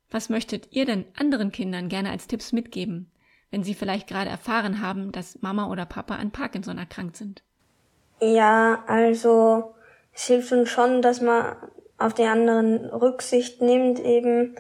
was 0.10 0.30
möchtet 0.30 0.72
ihr 0.72 0.86
denn 0.86 1.06
anderen 1.16 1.52
Kindern 1.52 1.90
gerne 1.90 2.10
als 2.10 2.28
Tipps 2.28 2.52
mitgeben, 2.52 3.12
wenn 3.52 3.64
sie 3.64 3.74
vielleicht 3.74 4.08
gerade 4.08 4.30
erfahren 4.30 4.82
haben, 4.82 5.12
dass 5.12 5.42
Mama 5.42 5.70
oder 5.70 5.86
Papa 5.86 6.16
an 6.16 6.32
Parkinson 6.32 6.78
erkrankt 6.78 7.18
sind? 7.18 7.44
Ja, 8.20 8.84
also 8.88 9.76
es 10.14 10.26
hilft 10.26 10.52
uns 10.52 10.70
schon, 10.70 11.02
dass 11.02 11.22
man 11.22 11.56
auf 11.98 12.14
die 12.14 12.24
anderen 12.24 12.86
Rücksicht 12.86 13.62
nimmt 13.62 14.00
eben 14.00 14.56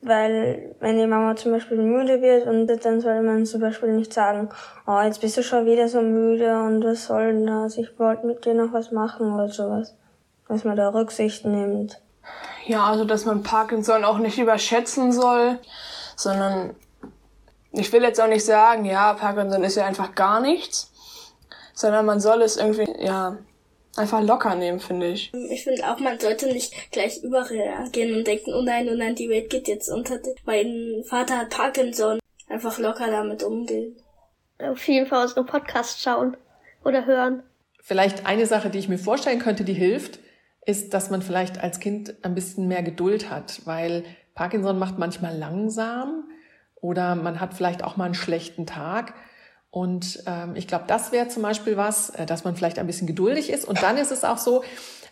weil 0.00 0.76
wenn 0.80 0.98
die 0.98 1.06
Mama 1.06 1.34
zum 1.36 1.52
Beispiel 1.52 1.78
müde 1.78 2.22
wird 2.22 2.46
und 2.46 2.66
dann 2.66 3.00
soll 3.00 3.20
man 3.22 3.46
zum 3.46 3.60
Beispiel 3.60 3.92
nicht 3.92 4.12
sagen, 4.12 4.48
oh, 4.86 5.00
jetzt 5.00 5.20
bist 5.20 5.36
du 5.36 5.42
schon 5.42 5.66
wieder 5.66 5.88
so 5.88 6.00
müde 6.00 6.56
und 6.62 6.84
was 6.84 7.06
soll 7.06 7.32
denn 7.32 7.46
das? 7.46 7.76
Ich 7.76 7.98
wollte 7.98 8.26
mit 8.26 8.44
dir 8.44 8.54
noch 8.54 8.72
was 8.72 8.92
machen 8.92 9.32
oder 9.32 9.48
sowas. 9.48 9.96
Dass 10.46 10.64
man 10.64 10.76
da 10.76 10.88
Rücksicht 10.90 11.44
nimmt. 11.44 12.00
Ja, 12.66 12.84
also 12.84 13.04
dass 13.04 13.24
man 13.24 13.42
Parkinson 13.42 14.04
auch 14.04 14.18
nicht 14.18 14.38
überschätzen 14.38 15.12
soll, 15.12 15.58
sondern 16.16 16.74
ich 17.72 17.92
will 17.92 18.02
jetzt 18.02 18.20
auch 18.20 18.28
nicht 18.28 18.44
sagen, 18.44 18.84
ja, 18.84 19.14
Parkinson 19.14 19.64
ist 19.64 19.76
ja 19.76 19.84
einfach 19.84 20.14
gar 20.14 20.40
nichts, 20.40 20.92
sondern 21.74 22.06
man 22.06 22.20
soll 22.20 22.42
es 22.42 22.56
irgendwie, 22.56 22.88
ja, 22.98 23.36
einfach 23.98 24.22
locker 24.22 24.54
nehmen, 24.54 24.80
finde 24.80 25.08
ich. 25.08 25.32
Ich 25.50 25.64
finde 25.64 25.90
auch, 25.90 25.98
man 25.98 26.18
sollte 26.18 26.46
nicht 26.46 26.72
gleich 26.92 27.22
überreagieren 27.22 28.16
und 28.16 28.26
denken, 28.26 28.52
oh 28.54 28.62
nein, 28.62 28.88
oh 28.90 28.94
nein, 28.94 29.14
die 29.14 29.28
Welt 29.28 29.50
geht 29.50 29.68
jetzt 29.68 29.88
unter. 29.88 30.18
Mein 30.44 31.02
Vater 31.06 31.38
hat 31.38 31.50
Parkinson. 31.50 32.18
Einfach 32.48 32.78
locker 32.78 33.10
damit 33.10 33.42
umgehen. 33.42 33.96
Auf 34.58 34.86
jeden 34.88 35.06
Fall 35.06 35.22
unsere 35.22 35.44
Podcasts 35.44 36.02
schauen 36.02 36.36
oder 36.84 37.06
hören. 37.06 37.42
Vielleicht 37.82 38.26
eine 38.26 38.46
Sache, 38.46 38.70
die 38.70 38.78
ich 38.78 38.88
mir 38.88 38.98
vorstellen 38.98 39.38
könnte, 39.38 39.64
die 39.64 39.74
hilft, 39.74 40.18
ist, 40.64 40.92
dass 40.94 41.10
man 41.10 41.22
vielleicht 41.22 41.58
als 41.62 41.80
Kind 41.80 42.14
ein 42.22 42.34
bisschen 42.34 42.68
mehr 42.68 42.82
Geduld 42.82 43.30
hat, 43.30 43.62
weil 43.64 44.04
Parkinson 44.34 44.78
macht 44.78 44.98
manchmal 44.98 45.36
langsam 45.36 46.24
oder 46.80 47.14
man 47.14 47.40
hat 47.40 47.54
vielleicht 47.54 47.82
auch 47.82 47.96
mal 47.96 48.04
einen 48.04 48.14
schlechten 48.14 48.66
Tag. 48.66 49.14
Und 49.70 50.22
ähm, 50.26 50.56
ich 50.56 50.66
glaube, 50.66 50.84
das 50.86 51.12
wäre 51.12 51.28
zum 51.28 51.42
Beispiel 51.42 51.76
was, 51.76 52.10
äh, 52.10 52.26
dass 52.26 52.44
man 52.44 52.56
vielleicht 52.56 52.78
ein 52.78 52.86
bisschen 52.86 53.06
geduldig 53.06 53.50
ist. 53.50 53.66
Und 53.66 53.82
dann 53.82 53.98
ist 53.98 54.10
es 54.10 54.24
auch 54.24 54.38
so, 54.38 54.64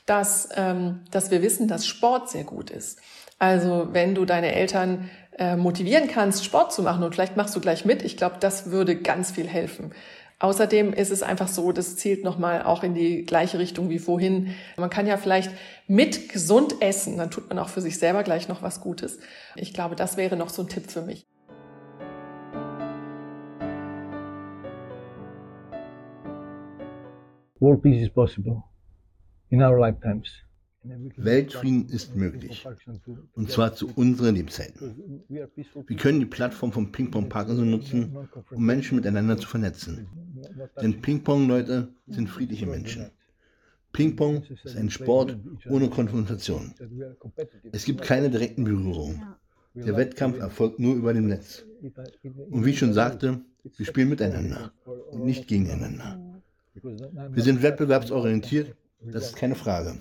dass, 0.06 0.48
ähm, 0.54 1.00
dass 1.10 1.30
wir 1.30 1.42
wissen, 1.42 1.68
dass 1.68 1.86
Sport 1.86 2.30
sehr 2.30 2.44
gut 2.44 2.70
ist. 2.70 2.98
Also 3.38 3.88
wenn 3.92 4.14
du 4.14 4.24
deine 4.24 4.54
Eltern 4.54 5.10
äh, 5.38 5.56
motivieren 5.56 6.08
kannst, 6.08 6.44
Sport 6.44 6.72
zu 6.72 6.82
machen 6.82 7.02
und 7.02 7.14
vielleicht 7.14 7.36
machst 7.36 7.54
du 7.54 7.60
gleich 7.60 7.84
mit, 7.84 8.02
ich 8.02 8.16
glaube, 8.16 8.36
das 8.40 8.70
würde 8.70 8.96
ganz 8.96 9.30
viel 9.30 9.46
helfen. 9.46 9.92
Außerdem 10.38 10.92
ist 10.92 11.10
es 11.10 11.22
einfach 11.22 11.48
so, 11.48 11.72
das 11.72 11.96
zielt 11.96 12.22
nochmal 12.22 12.62
auch 12.62 12.82
in 12.82 12.94
die 12.94 13.24
gleiche 13.24 13.58
Richtung 13.58 13.88
wie 13.88 13.98
vorhin. 13.98 14.54
Man 14.76 14.90
kann 14.90 15.06
ja 15.06 15.16
vielleicht 15.16 15.50
mit 15.86 16.28
gesund 16.28 16.82
essen, 16.82 17.16
dann 17.16 17.30
tut 17.30 17.48
man 17.48 17.58
auch 17.58 17.70
für 17.70 17.80
sich 17.80 17.98
selber 17.98 18.22
gleich 18.22 18.46
noch 18.48 18.62
was 18.62 18.80
Gutes. 18.80 19.18
Ich 19.54 19.72
glaube, 19.72 19.96
das 19.96 20.18
wäre 20.18 20.36
noch 20.36 20.50
so 20.50 20.62
ein 20.62 20.68
Tipp 20.68 20.90
für 20.90 21.02
mich. 21.02 21.26
Weltfrieden 31.16 31.88
ist 31.88 32.14
möglich. 32.14 32.66
Und 33.34 33.50
zwar 33.50 33.74
zu 33.74 33.90
unseren 33.94 34.34
Lebzeiten. 34.34 35.24
Wir 35.28 35.96
können 35.96 36.20
die 36.20 36.26
Plattform 36.26 36.72
von 36.72 36.92
Ping-Pong 36.92 37.28
Parkinson 37.28 37.70
nutzen, 37.70 38.16
um 38.50 38.64
Menschen 38.64 38.96
miteinander 38.96 39.36
zu 39.36 39.48
vernetzen. 39.48 40.06
Denn 40.80 41.00
Ping-Pong-Leute 41.00 41.88
sind 42.06 42.28
friedliche 42.28 42.66
Menschen. 42.66 43.10
Ping-Pong 43.92 44.42
ist 44.64 44.76
ein 44.76 44.90
Sport 44.90 45.38
ohne 45.68 45.88
Konfrontation. 45.88 46.74
Es 47.72 47.84
gibt 47.84 48.02
keine 48.02 48.30
direkten 48.30 48.64
Berührungen. 48.64 49.22
Der 49.74 49.96
Wettkampf 49.96 50.38
erfolgt 50.38 50.78
nur 50.78 50.94
über 50.94 51.12
dem 51.12 51.26
Netz. 51.26 51.64
Und 52.50 52.64
wie 52.64 52.70
ich 52.70 52.78
schon 52.78 52.92
sagte, 52.92 53.40
wir 53.76 53.86
spielen 53.86 54.08
miteinander 54.08 54.72
und 55.10 55.24
nicht 55.24 55.48
gegeneinander. 55.48 56.20
Wir 56.86 57.42
sind 57.42 57.62
wettbewerbsorientiert, 57.62 58.74
das 59.00 59.26
ist 59.26 59.36
keine 59.36 59.54
Frage. 59.54 59.98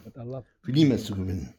Wir 0.64 0.74
lieben 0.74 0.92
es 0.92 1.06
zu 1.06 1.16
gewinnen. 1.16 1.54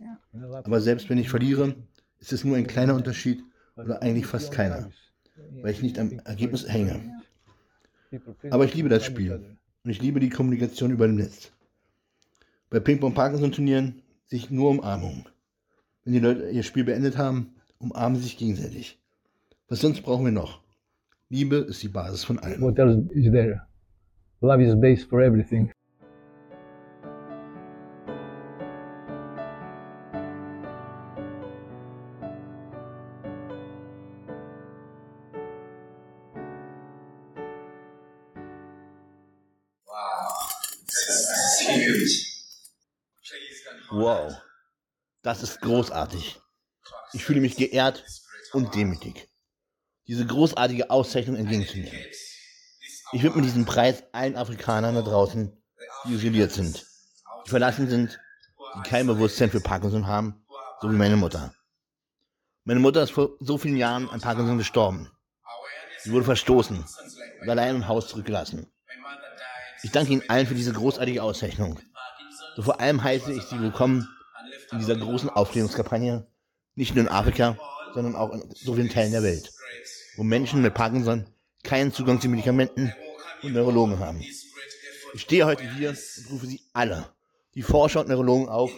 Aber 0.64 0.80
selbst 0.80 1.08
wenn 1.10 1.18
ich 1.18 1.28
verliere, 1.28 1.74
ist 2.18 2.32
es 2.32 2.44
nur 2.44 2.56
ein 2.56 2.66
kleiner 2.66 2.94
Unterschied 2.94 3.42
oder 3.76 4.02
eigentlich 4.02 4.26
fast 4.26 4.52
keiner, 4.52 4.90
weil 5.62 5.72
ich 5.72 5.82
nicht 5.82 5.98
am 5.98 6.18
Ergebnis 6.20 6.68
hänge. 6.68 7.00
Aber 8.50 8.64
ich 8.64 8.74
liebe 8.74 8.88
das 8.88 9.04
Spiel 9.04 9.56
und 9.84 9.90
ich 9.90 10.00
liebe 10.00 10.20
die 10.20 10.30
Kommunikation 10.30 10.90
über 10.90 11.06
dem 11.06 11.16
Netz. 11.16 11.52
Bei 12.70 12.80
Ping-Pong-Parkinson-Turnieren 12.80 14.02
sich 14.26 14.50
nur 14.50 14.70
Umarmung. 14.70 15.28
Wenn 16.04 16.12
die 16.12 16.20
Leute 16.20 16.50
ihr 16.50 16.62
Spiel 16.62 16.84
beendet 16.84 17.16
haben, 17.16 17.54
umarmen 17.78 18.16
sie 18.16 18.24
sich 18.24 18.38
gegenseitig. 18.38 18.98
Was 19.68 19.80
sonst 19.80 20.02
brauchen 20.02 20.24
wir 20.24 20.32
noch? 20.32 20.62
Liebe 21.28 21.56
ist 21.56 21.82
die 21.82 21.88
Basis 21.88 22.24
von 22.24 22.38
allem. 22.38 22.60
What 22.60 22.78
else 22.78 23.12
is 23.12 23.30
there? 23.32 23.65
Love 24.46 24.62
is 24.62 24.76
base 24.76 25.02
for 25.02 25.20
everything. 25.22 25.72
Wow, 43.90 44.32
das 45.22 45.42
ist 45.42 45.60
großartig. 45.60 46.38
Ich 47.14 47.24
fühle 47.24 47.40
mich 47.40 47.56
geehrt 47.56 48.04
und 48.52 48.76
demütig, 48.76 49.28
diese 50.06 50.24
großartige 50.24 50.90
Auszeichnung 50.90 51.34
entgegenzunehmen. 51.34 51.98
Ich 53.16 53.22
widme 53.22 53.40
diesen 53.40 53.64
Preis 53.64 54.02
allen 54.12 54.36
Afrikanern 54.36 54.94
da 54.94 55.00
draußen, 55.00 55.50
die 56.04 56.12
isoliert 56.12 56.52
sind, 56.52 56.84
die 57.46 57.48
verlassen 57.48 57.88
sind, 57.88 58.20
die 58.76 58.86
kein 58.86 59.06
Bewusstsein 59.06 59.50
für 59.50 59.62
Parkinson 59.62 60.06
haben, 60.06 60.44
so 60.82 60.90
wie 60.90 60.96
meine 60.96 61.16
Mutter. 61.16 61.54
Meine 62.64 62.80
Mutter 62.80 63.02
ist 63.02 63.12
vor 63.12 63.30
so 63.40 63.56
vielen 63.56 63.78
Jahren 63.78 64.10
an 64.10 64.20
Parkinson 64.20 64.58
gestorben. 64.58 65.10
Sie 66.00 66.12
wurde 66.12 66.26
verstoßen 66.26 66.84
und 67.40 67.48
allein 67.48 67.76
im 67.76 67.88
Haus 67.88 68.08
zurückgelassen. 68.08 68.70
Ich 69.82 69.92
danke 69.92 70.12
Ihnen 70.12 70.28
allen 70.28 70.46
für 70.46 70.54
diese 70.54 70.74
großartige 70.74 71.22
Auszeichnung. 71.22 71.80
So 72.54 72.60
vor 72.60 72.80
allem 72.80 73.02
heiße 73.02 73.32
ich 73.32 73.44
Sie 73.44 73.58
willkommen 73.58 74.06
in 74.72 74.78
dieser 74.78 74.96
großen 74.96 75.30
Aufklärungskampagne, 75.30 76.26
nicht 76.74 76.94
nur 76.94 77.04
in 77.04 77.10
Afrika, 77.10 77.56
sondern 77.94 78.14
auch 78.14 78.34
in 78.34 78.50
so 78.54 78.74
vielen 78.74 78.90
Teilen 78.90 79.12
der 79.12 79.22
Welt, 79.22 79.54
wo 80.18 80.22
Menschen 80.22 80.60
mit 80.60 80.74
Parkinson 80.74 81.24
keinen 81.64 81.94
Zugang 81.94 82.20
zu 82.20 82.28
Medikamenten 82.28 82.92
und 83.46 83.54
Neurologen 83.54 83.98
haben. 83.98 84.20
Ich 85.14 85.22
stehe 85.22 85.46
heute 85.46 85.62
hier 85.74 85.90
und 85.90 86.30
rufe 86.30 86.46
Sie 86.46 86.60
alle, 86.72 87.08
die 87.54 87.62
Forscher 87.62 88.00
und 88.00 88.08
Neurologen 88.08 88.48
auf, 88.48 88.70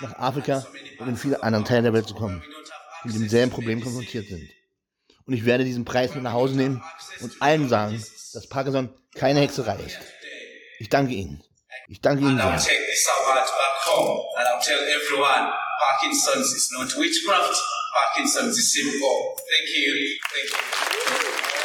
nach 0.00 0.14
Afrika 0.18 0.66
und 0.98 1.08
in 1.08 1.16
viele 1.16 1.42
andere 1.42 1.64
Teile 1.64 1.82
der 1.84 1.92
Welt 1.92 2.08
zu 2.08 2.14
kommen, 2.14 2.42
die 3.04 3.08
mit 3.08 3.22
demselben 3.22 3.52
Problem 3.52 3.80
konfrontiert 3.80 4.26
sind. 4.28 4.50
Und 5.26 5.34
ich 5.34 5.44
werde 5.44 5.64
diesen 5.64 5.84
Preis 5.84 6.14
mit 6.14 6.22
nach 6.22 6.32
Hause 6.32 6.56
nehmen 6.56 6.82
und 7.20 7.40
allen 7.40 7.68
sagen, 7.68 8.04
dass 8.32 8.48
Parkinson 8.48 8.90
keine 9.14 9.40
Hexerei 9.40 9.78
ist. 9.80 9.98
Ich 10.78 10.88
danke 10.88 11.14
Ihnen. 11.14 11.42
Ich 11.88 12.00
danke 12.00 12.22
Ihnen 12.22 12.38
sehr. 12.38 12.76
Parkinson's 15.98 16.52
is 16.52 16.70
not 16.72 16.88
witchcraft, 16.96 17.56
Parkinson's 17.94 18.58
is 18.58 18.72
simple. 18.72 19.34
Thank 19.48 19.68
you. 19.76 20.18
Thank 20.32 20.50
you. 20.50 21.55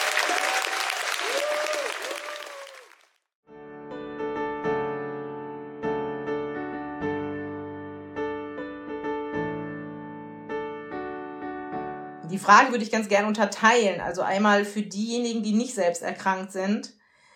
Die 12.51 12.55
Frage 12.57 12.71
würde 12.71 12.83
ich 12.83 12.91
ganz 12.91 13.07
gerne 13.07 13.29
unterteilen. 13.29 14.01
Also 14.01 14.23
einmal 14.23 14.65
für 14.65 14.81
diejenigen, 14.81 15.41
die 15.41 15.53
nicht 15.53 15.73
selbst 15.73 16.01
erkrankt 16.01 16.51
sind, 16.51 16.91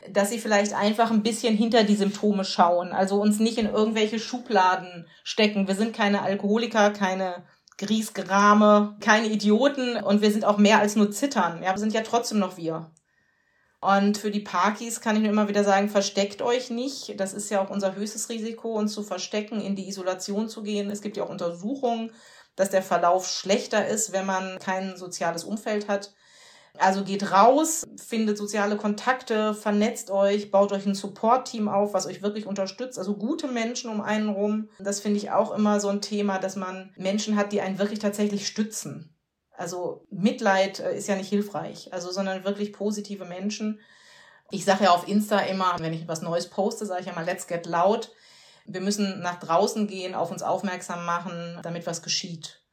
dass 0.09 0.29
sie 0.29 0.39
vielleicht 0.39 0.73
einfach 0.73 1.09
ein 1.09 1.23
bisschen 1.23 1.55
hinter 1.55 1.85
die 1.85 1.95
Symptome 1.95 2.43
schauen. 2.43 2.91
Also 2.91 3.21
uns 3.21 3.39
nicht 3.39 3.57
in 3.57 3.69
irgendwelche 3.69 4.19
Schubladen 4.19 5.07
stecken. 5.23 5.69
Wir 5.69 5.75
sind 5.75 5.95
keine 5.95 6.21
Alkoholiker, 6.21 6.91
keine 6.91 7.45
Griesgerame, 7.77 8.97
keine 8.99 9.27
Idioten 9.27 9.95
und 9.95 10.21
wir 10.21 10.31
sind 10.31 10.43
auch 10.43 10.57
mehr 10.57 10.79
als 10.79 10.97
nur 10.97 11.11
Zittern. 11.11 11.63
Ja, 11.63 11.71
wir 11.71 11.79
sind 11.79 11.93
ja 11.93 12.01
trotzdem 12.01 12.39
noch 12.39 12.57
wir. 12.57 12.91
Und 13.79 14.17
für 14.17 14.31
die 14.31 14.41
Parkis 14.41 14.99
kann 14.99 15.15
ich 15.15 15.21
nur 15.21 15.31
immer 15.31 15.47
wieder 15.47 15.63
sagen, 15.63 15.87
versteckt 15.87 16.41
euch 16.41 16.69
nicht. 16.71 17.17
Das 17.19 17.33
ist 17.33 17.49
ja 17.49 17.63
auch 17.63 17.69
unser 17.69 17.95
höchstes 17.95 18.27
Risiko, 18.27 18.73
uns 18.73 18.93
zu 18.93 19.01
verstecken, 19.01 19.61
in 19.61 19.77
die 19.77 19.87
Isolation 19.87 20.49
zu 20.49 20.61
gehen. 20.61 20.89
Es 20.89 21.01
gibt 21.01 21.15
ja 21.15 21.23
auch 21.23 21.29
Untersuchungen, 21.29 22.11
dass 22.55 22.69
der 22.69 22.81
Verlauf 22.81 23.27
schlechter 23.27 23.87
ist, 23.87 24.11
wenn 24.11 24.25
man 24.25 24.59
kein 24.59 24.97
soziales 24.97 25.43
Umfeld 25.43 25.87
hat. 25.87 26.13
Also 26.77 27.03
geht 27.03 27.31
raus, 27.31 27.85
findet 27.95 28.37
soziale 28.37 28.75
Kontakte, 28.75 29.53
vernetzt 29.53 30.11
euch, 30.11 30.51
baut 30.51 30.73
euch 30.73 30.85
ein 30.85 30.95
Support-Team 30.95 31.69
auf, 31.69 31.93
was 31.93 32.05
euch 32.05 32.21
wirklich 32.21 32.47
unterstützt. 32.47 32.99
Also 32.99 33.15
gute 33.15 33.47
Menschen 33.47 33.89
um 33.89 34.01
einen 34.01 34.29
rum. 34.29 34.69
Das 34.79 34.99
finde 34.99 35.17
ich 35.17 35.31
auch 35.31 35.51
immer 35.53 35.79
so 35.79 35.87
ein 35.87 36.01
Thema, 36.01 36.37
dass 36.37 36.55
man 36.55 36.93
Menschen 36.97 37.37
hat, 37.37 37.53
die 37.53 37.61
einen 37.61 37.79
wirklich 37.79 37.99
tatsächlich 37.99 38.47
stützen. 38.47 39.15
Also 39.57 40.05
Mitleid 40.09 40.79
äh, 40.79 40.97
ist 40.97 41.07
ja 41.07 41.15
nicht 41.15 41.29
hilfreich, 41.29 41.93
also 41.93 42.11
sondern 42.11 42.43
wirklich 42.43 42.73
positive 42.73 43.25
Menschen. 43.25 43.79
Ich 44.51 44.65
sage 44.65 44.85
ja 44.85 44.91
auf 44.91 45.07
Insta 45.07 45.39
immer, 45.39 45.75
wenn 45.79 45.93
ich 45.93 46.07
was 46.07 46.21
Neues 46.21 46.49
poste, 46.49 46.85
sage 46.85 47.01
ich 47.01 47.07
ja 47.07 47.13
mal, 47.13 47.25
let's 47.25 47.47
get 47.47 47.65
loud. 47.65 48.11
Wir 48.65 48.81
müssen 48.81 49.21
nach 49.21 49.39
draußen 49.39 49.87
gehen, 49.87 50.15
auf 50.15 50.31
uns 50.31 50.43
aufmerksam 50.43 51.05
machen, 51.05 51.59
damit 51.63 51.85
was 51.87 52.01
geschieht. 52.01 52.65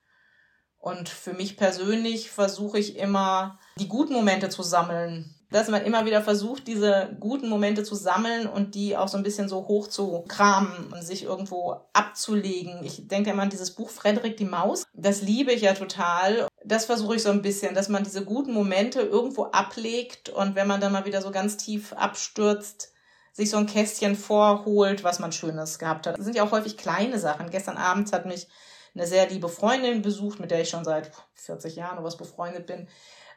Und 0.82 1.08
für 1.08 1.32
mich 1.32 1.56
persönlich 1.56 2.32
versuche 2.32 2.76
ich 2.76 2.96
immer, 2.96 3.60
die 3.78 3.86
guten 3.86 4.14
Momente 4.14 4.48
zu 4.48 4.64
sammeln. 4.64 5.32
Dass 5.52 5.68
man 5.68 5.84
immer 5.84 6.06
wieder 6.06 6.22
versucht, 6.22 6.66
diese 6.66 7.14
guten 7.20 7.48
Momente 7.48 7.84
zu 7.84 7.94
sammeln 7.94 8.48
und 8.48 8.74
die 8.74 8.96
auch 8.96 9.06
so 9.06 9.16
ein 9.16 9.22
bisschen 9.22 9.48
so 9.48 9.68
hoch 9.68 9.86
zu 9.86 10.24
kramen 10.26 10.92
und 10.92 11.02
sich 11.02 11.22
irgendwo 11.22 11.76
abzulegen. 11.92 12.82
Ich 12.82 13.06
denke 13.06 13.30
immer 13.30 13.42
an 13.42 13.50
dieses 13.50 13.70
Buch 13.76 13.90
Frederik 13.90 14.36
die 14.38 14.44
Maus. 14.44 14.84
Das 14.92 15.22
liebe 15.22 15.52
ich 15.52 15.62
ja 15.62 15.74
total. 15.74 16.48
Das 16.64 16.86
versuche 16.86 17.14
ich 17.14 17.22
so 17.22 17.30
ein 17.30 17.42
bisschen, 17.42 17.76
dass 17.76 17.88
man 17.88 18.02
diese 18.02 18.24
guten 18.24 18.52
Momente 18.52 19.02
irgendwo 19.02 19.44
ablegt 19.44 20.30
und 20.30 20.56
wenn 20.56 20.66
man 20.66 20.80
dann 20.80 20.92
mal 20.92 21.04
wieder 21.04 21.22
so 21.22 21.30
ganz 21.30 21.58
tief 21.58 21.92
abstürzt, 21.92 22.91
sich 23.32 23.50
so 23.50 23.56
ein 23.56 23.66
Kästchen 23.66 24.14
vorholt, 24.14 25.04
was 25.04 25.18
man 25.18 25.32
Schönes 25.32 25.78
gehabt 25.78 26.06
hat. 26.06 26.18
Das 26.18 26.24
sind 26.24 26.36
ja 26.36 26.44
auch 26.44 26.52
häufig 26.52 26.76
kleine 26.76 27.18
Sachen. 27.18 27.50
Gestern 27.50 27.78
Abend 27.78 28.12
hat 28.12 28.26
mich 28.26 28.48
eine 28.94 29.06
sehr 29.06 29.28
liebe 29.28 29.48
Freundin 29.48 30.02
besucht, 30.02 30.38
mit 30.38 30.50
der 30.50 30.60
ich 30.60 30.68
schon 30.68 30.84
seit 30.84 31.10
40 31.34 31.76
Jahren 31.76 31.96
oder 31.96 32.06
was 32.06 32.18
befreundet 32.18 32.66
bin, 32.66 32.88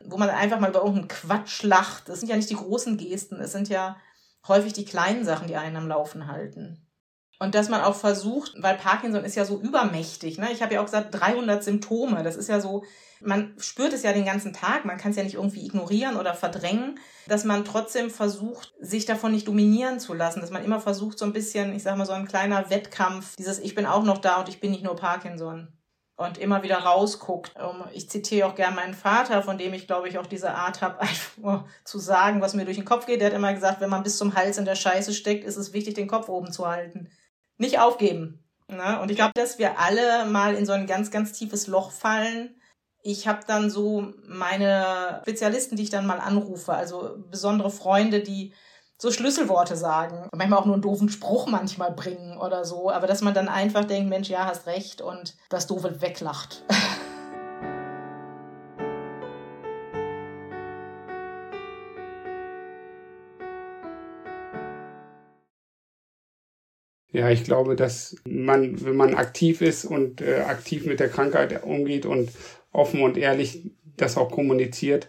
wo 0.04 0.18
man 0.18 0.30
einfach 0.30 0.60
mal 0.60 0.70
über 0.70 0.80
irgendeinen 0.80 1.08
Quatsch 1.08 1.64
lacht. 1.64 2.10
Das 2.10 2.20
sind 2.20 2.30
ja 2.30 2.36
nicht 2.36 2.50
die 2.50 2.58
großen 2.58 2.98
Gesten, 2.98 3.40
es 3.40 3.54
sind 3.54 3.70
ja 3.70 3.96
häufig 4.48 4.74
die 4.74 4.86
kleinen 4.86 5.24
Sachen, 5.24 5.48
die 5.48 5.56
einen 5.56 5.78
am 5.78 5.88
Laufen 5.88 6.28
halten. 6.28 6.85
Und 7.40 7.54
dass 7.54 7.70
man 7.70 7.82
auch 7.82 7.96
versucht, 7.96 8.54
weil 8.58 8.78
Parkinson 8.78 9.26
ist 9.26 9.36
ja 9.36 9.46
so 9.46 9.60
übermächtig, 9.60 10.38
ne? 10.38 10.52
Ich 10.52 10.62
habe 10.62 10.76
ja 10.76 10.82
auch 10.82 10.86
gesagt, 10.86 11.10
300 11.12 11.64
Symptome, 11.64 12.24
das 12.24 12.38
ist 12.38 12.48
ja 12.48 12.62
so, 12.62 12.84
man 13.22 13.56
spürt 13.58 13.94
es 13.94 14.04
ja 14.04 14.14
den 14.14 14.26
ganzen 14.26 14.54
Tag, 14.54 14.86
man 14.86 14.98
kann 14.98 15.12
es 15.12 15.18
ja 15.18 15.24
nicht 15.24 15.36
irgendwie 15.36 15.66
ignorieren 15.66 16.18
oder 16.18 16.34
verdrängen, 16.34 17.00
dass 17.28 17.44
man 17.44 17.66
trotzdem 17.66 18.10
versucht, 18.10 18.74
sich 18.80 19.06
davon 19.06 19.32
nicht 19.32 19.48
dominieren 19.48 20.00
zu 20.00 20.14
lassen, 20.14 20.42
dass 20.42 20.52
man 20.52 20.64
immer 20.64 20.80
versucht, 20.80 21.18
so 21.18 21.26
ein 21.26 21.34
bisschen, 21.34 21.76
ich 21.76 21.84
sag 21.84 21.98
mal, 21.98 22.06
so 22.06 22.14
ein 22.14 22.28
kleiner 22.28 22.70
Wettkampf, 22.70 23.36
dieses 23.36 23.60
Ich 23.60 23.76
bin 23.76 23.86
auch 23.86 24.04
noch 24.04 24.20
da 24.20 24.40
und 24.40 24.50
ich 24.50 24.60
bin 24.60 24.72
nicht 24.72 24.84
nur 24.84 24.96
Parkinson 24.96 25.76
und 26.18 26.38
immer 26.38 26.64
wieder 26.64 26.78
rausguckt. 26.78 27.54
Ich 27.94 28.10
zitiere 28.10 28.48
auch 28.48 28.56
gern 28.56 28.76
meinen 28.76 28.94
Vater, 28.94 29.44
von 29.44 29.58
dem 29.58 29.74
ich, 29.74 29.88
glaube 29.88 30.08
ich, 30.08 30.18
auch 30.18 30.26
diese 30.26 30.54
Art 30.54 30.82
habe, 30.82 31.00
einfach 31.02 31.66
zu 31.84 32.00
sagen, 32.00 32.42
was 32.42 32.54
mir 32.54 32.66
durch 32.66 32.78
den 32.78 32.86
Kopf 32.86 33.06
geht. 33.06 33.22
Der 33.22 33.28
hat 33.28 33.36
immer 33.36 33.54
gesagt, 33.54 33.82
wenn 33.82 33.90
man 33.90 34.04
bis 34.04 34.18
zum 34.18 34.36
Hals 34.36 34.58
in 34.58 34.66
der 34.66 34.76
Scheiße 34.76 35.14
steckt, 35.14 35.44
ist 35.44 35.58
es 35.58 35.74
wichtig, 35.74 35.96
den 35.96 36.08
Kopf 36.08 36.30
oben 36.30 36.52
zu 36.52 36.68
halten. 36.68 37.10
Nicht 37.58 37.80
aufgeben. 37.80 38.44
Ne? 38.68 39.00
Und 39.02 39.12
ich 39.12 39.18
glaube, 39.18 39.34
dass 39.36 39.60
wir 39.60 39.80
alle 39.80 40.26
mal 40.26 40.56
in 40.56 40.66
so 40.66 40.74
ein 40.74 40.88
ganz, 40.88 41.12
ganz 41.12 41.34
tiefes 41.34 41.68
Loch 41.68 41.92
fallen. 41.92 42.56
Ich 43.02 43.28
habe 43.28 43.42
dann 43.46 43.70
so 43.70 44.14
meine 44.28 45.20
Spezialisten, 45.22 45.76
die 45.76 45.84
ich 45.84 45.90
dann 45.90 46.08
mal 46.08 46.20
anrufe, 46.20 46.74
also 46.74 47.18
besondere 47.30 47.70
Freunde, 47.70 48.22
die 48.22 48.54
so 48.98 49.12
Schlüsselworte 49.12 49.76
sagen, 49.76 50.30
manchmal 50.36 50.60
auch 50.60 50.66
nur 50.66 50.76
einen 50.76 50.82
doofen 50.82 51.10
Spruch 51.10 51.48
manchmal 51.48 51.92
bringen 51.92 52.38
oder 52.38 52.64
so, 52.64 52.90
aber 52.90 53.08
dass 53.08 53.22
man 53.22 53.34
dann 53.34 53.50
einfach 53.50 53.86
denkt, 53.86 54.10
Mensch, 54.10 54.30
ja, 54.30 54.46
hast 54.46 54.68
recht 54.68 55.02
und 55.02 55.36
das 55.50 55.68
Doofe 55.68 56.02
weglacht. 56.02 56.64
Ja, 67.16 67.30
ich 67.30 67.46
glaube, 67.46 67.78
dass 67.78 68.18
man, 68.28 68.84
wenn 68.84 68.98
man 68.98 69.16
aktiv 69.16 69.62
ist 69.62 69.86
und 69.86 70.20
äh, 70.20 70.42
aktiv 70.42 70.86
mit 70.86 71.00
der 71.00 71.08
Krankheit 71.08 71.64
umgeht 71.64 72.06
und 72.06 72.30
offen 72.74 73.02
und 73.04 73.16
ehrlich 73.16 73.72
das 73.96 74.18
auch 74.18 74.30
kommuniziert, 74.30 75.08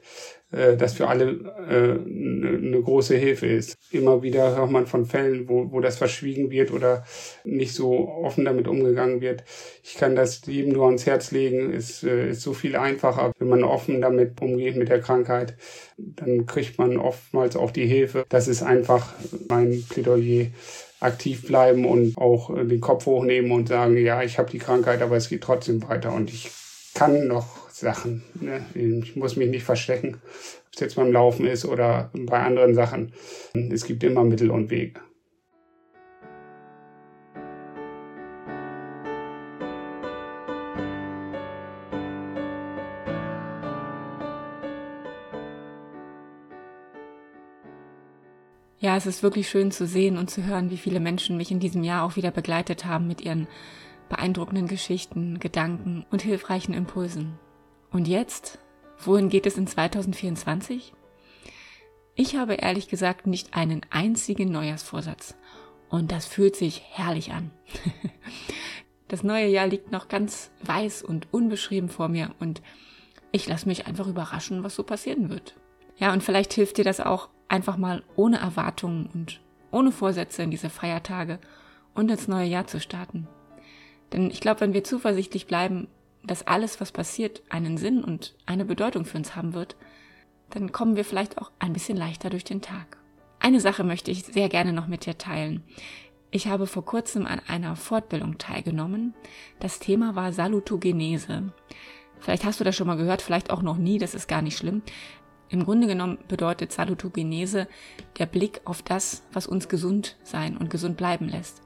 äh, 0.53 0.77
das 0.77 0.93
für 0.93 1.09
alle 1.09 1.53
eine 1.67 1.75
äh, 1.75 1.99
ne 1.99 2.81
große 2.81 3.17
Hilfe 3.17 3.49
ist. 3.49 3.77
Immer 3.91 4.23
wieder 4.23 4.57
hört 4.57 4.71
man 4.71 4.87
von 4.87 5.05
Fällen, 5.05 5.49
wo, 5.49 5.73
wo 5.73 5.81
das 5.81 5.99
verschwiegen 5.99 6.53
wird 6.53 6.71
oder 6.71 7.05
nicht 7.43 7.75
so 7.75 8.09
offen 8.09 8.45
damit 8.45 8.69
umgegangen 8.69 9.21
wird. 9.21 9.43
Ich 9.83 9.97
kann 9.97 10.15
das 10.15 10.43
jedem 10.47 10.75
nur 10.75 10.87
ans 10.87 11.07
Herz 11.07 11.33
legen. 11.33 11.73
Es 11.73 12.05
äh, 12.05 12.31
ist 12.31 12.43
so 12.43 12.53
viel 12.53 12.77
einfacher, 12.77 13.33
wenn 13.41 13.49
man 13.49 13.65
offen 13.65 14.01
damit 14.01 14.41
umgeht 14.41 14.77
mit 14.77 14.91
der 14.91 15.01
Krankheit. 15.01 15.57
Dann 15.97 16.47
kriegt 16.47 16.79
man 16.79 16.99
oftmals 16.99 17.57
auch 17.57 17.73
die 17.73 17.87
Hilfe. 17.87 18.25
Das 18.29 18.47
ist 18.47 18.63
einfach 18.63 19.13
mein 19.49 19.83
Plädoyer 19.89 20.47
aktiv 21.01 21.47
bleiben 21.47 21.85
und 21.85 22.17
auch 22.17 22.57
äh, 22.57 22.65
den 22.65 22.81
Kopf 22.81 23.07
hochnehmen 23.07 23.53
und 23.53 23.69
sagen, 23.69 23.97
ja, 23.97 24.23
ich 24.23 24.39
habe 24.39 24.51
die 24.51 24.59
Krankheit, 24.59 25.03
aber 25.03 25.17
es 25.17 25.29
geht 25.29 25.43
trotzdem 25.43 25.87
weiter 25.89 26.13
und 26.13 26.31
ich 26.31 26.51
kann 26.95 27.27
noch 27.27 27.71
Sachen. 27.71 28.23
Ne? 28.41 28.65
Ich 28.75 29.17
muss 29.17 29.37
mich 29.37 29.51
nicht 29.51 29.65
verstecken, 29.65 30.15
ob 30.15 30.75
es 30.75 30.81
jetzt 30.81 30.97
beim 30.97 31.13
Laufen 31.13 31.47
ist 31.47 31.67
oder 31.67 32.11
bei 32.15 32.39
anderen 32.39 32.75
Sachen. 32.75 33.13
Es 33.71 33.85
gibt 33.85 34.03
immer 34.03 34.25
Mittel 34.25 34.51
und 34.51 34.71
Wege. 34.71 35.01
Ja, 48.87 48.97
es 48.97 49.07
ist 49.07 49.25
wirklich 49.25 49.49
schön 49.49 49.73
zu 49.73 49.85
sehen 49.85 50.17
und 50.17 50.31
zu 50.31 50.45
hören, 50.45 50.71
wie 50.71 50.77
viele 50.77 51.01
Menschen 51.01 51.37
mich 51.37 51.51
in 51.51 51.59
diesem 51.59 51.83
Jahr 51.83 52.05
auch 52.05 52.15
wieder 52.15 52.31
begleitet 52.31 52.85
haben 52.85 53.09
mit 53.09 53.21
ihren 53.21 53.49
beeindruckenden 54.09 54.69
Geschichten, 54.69 55.41
Gedanken 55.41 56.07
und 56.13 56.23
hilfreichen 56.23 56.73
Impulsen. 56.73 57.37
Und 57.91 58.07
jetzt? 58.07 58.61
Wohin 59.01 59.29
geht 59.29 59.45
es 59.45 59.59
in 59.59 59.67
2024? 59.67 60.93
Ich 62.15 62.37
habe 62.37 62.55
ehrlich 62.55 62.87
gesagt 62.87 63.27
nicht 63.27 63.55
einen 63.55 63.81
einzigen 63.91 64.53
Neujahrsvorsatz. 64.53 65.35
Und 65.89 66.13
das 66.13 66.25
fühlt 66.25 66.55
sich 66.55 66.85
herrlich 66.93 67.33
an. 67.33 67.51
Das 69.09 69.25
neue 69.25 69.47
Jahr 69.47 69.67
liegt 69.67 69.91
noch 69.91 70.07
ganz 70.09 70.51
weiß 70.63 71.03
und 71.03 71.33
unbeschrieben 71.33 71.89
vor 71.89 72.09
mir 72.09 72.35
und 72.41 72.61
ich 73.31 73.47
lasse 73.47 73.69
mich 73.69 73.87
einfach 73.87 74.09
überraschen, 74.09 74.65
was 74.65 74.75
so 74.75 74.83
passieren 74.83 75.29
wird. 75.29 75.55
Ja, 75.97 76.13
und 76.13 76.25
vielleicht 76.25 76.53
hilft 76.53 76.77
dir 76.77 76.85
das 76.85 76.99
auch, 76.99 77.29
einfach 77.49 77.77
mal 77.77 78.03
ohne 78.17 78.39
Erwartungen 78.39 79.09
und 79.13 79.41
ohne 79.71 79.93
Vorsätze 79.93 80.43
in 80.43 80.51
diese 80.51 80.71
Feiertage 80.71 81.39
und 81.95 82.11
ins 82.11 82.29
neue 82.29 82.47
Jahr 82.47 82.67
zu 82.67 82.81
starten. 82.81 83.27
Denn 84.13 84.31
ich 84.31 84.41
glaube, 84.41 84.61
wenn 84.61 84.75
wir 84.75 84.85
zuversichtlich 84.85 85.47
bleiben, 85.47 85.89
dass 86.25 86.47
alles, 86.47 86.81
was 86.81 86.93
passiert, 86.93 87.43
einen 87.49 87.77
Sinn 87.77 88.03
und 88.03 88.35
eine 88.47 88.65
Bedeutung 88.65 89.05
für 89.05 89.19
uns 89.19 89.37
haben 89.37 89.55
wird, 89.55 89.77
dann 90.51 90.73
kommen 90.73 90.97
wir 90.97 91.05
vielleicht 91.05 91.39
auch 91.39 91.51
ein 91.59 91.73
bisschen 91.73 91.97
leichter 91.97 92.31
durch 92.31 92.45
den 92.45 92.63
Tag. 92.63 92.99
Eine 93.41 93.61
Sache 93.61 93.85
möchte 93.85 94.11
ich 94.11 94.25
sehr 94.25 94.49
gerne 94.49 94.73
noch 94.73 94.87
mit 94.87 95.07
dir 95.07 95.19
teilen. 95.19 95.63
Ich 96.31 96.49
habe 96.49 96.67
vor 96.67 96.85
kurzem 96.85 97.27
an 97.27 97.41
einer 97.47 97.77
Fortbildung 97.77 98.39
teilgenommen. 98.39 99.15
Das 99.61 99.79
Thema 99.79 100.17
war 100.17 100.33
Salutogenese. 100.33 101.53
Vielleicht 102.19 102.45
hast 102.45 102.61
du 102.61 102.65
das 102.65 102.75
schon 102.75 102.87
mal 102.87 102.97
gehört, 102.97 103.23
vielleicht 103.23 103.51
auch 103.51 103.63
noch 103.63 103.77
nie, 103.77 103.99
das 103.99 104.15
ist 104.15 104.27
gar 104.27 104.43
nicht 104.43 104.57
schlimm. 104.57 104.83
Im 105.49 105.65
Grunde 105.65 105.87
genommen 105.87 106.19
bedeutet 106.29 106.73
Salutogenese 106.73 107.69
der 108.19 108.27
Blick 108.27 108.61
auf 108.65 108.83
das, 108.83 109.23
was 109.33 109.47
uns 109.47 109.69
gesund 109.69 110.17
sein 110.25 110.57
und 110.57 110.71
gesund 110.71 110.97
bleiben 110.97 111.29
lässt. 111.29 111.63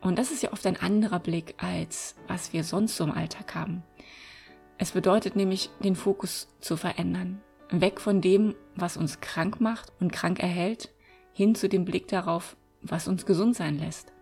Und 0.00 0.18
das 0.18 0.30
ist 0.30 0.42
ja 0.42 0.52
oft 0.52 0.66
ein 0.66 0.76
anderer 0.76 1.18
Blick, 1.18 1.54
als 1.56 2.14
was 2.28 2.52
wir 2.52 2.62
sonst 2.62 2.96
so 2.96 3.04
im 3.04 3.10
Alltag 3.10 3.54
haben. 3.54 3.82
Es 4.76 4.92
bedeutet 4.92 5.34
nämlich, 5.34 5.70
den 5.80 5.96
Fokus 5.96 6.48
zu 6.60 6.76
verändern. 6.76 7.40
Weg 7.70 8.00
von 8.00 8.20
dem, 8.20 8.54
was 8.76 8.98
uns 8.98 9.20
krank 9.20 9.60
macht 9.60 9.92
und 10.00 10.12
krank 10.12 10.40
erhält, 10.40 10.90
hin 11.32 11.54
zu 11.54 11.68
dem 11.68 11.86
Blick 11.86 12.08
darauf, 12.08 12.56
was 12.82 13.08
uns 13.08 13.24
gesund 13.24 13.56
sein 13.56 13.78
lässt. 13.78 14.12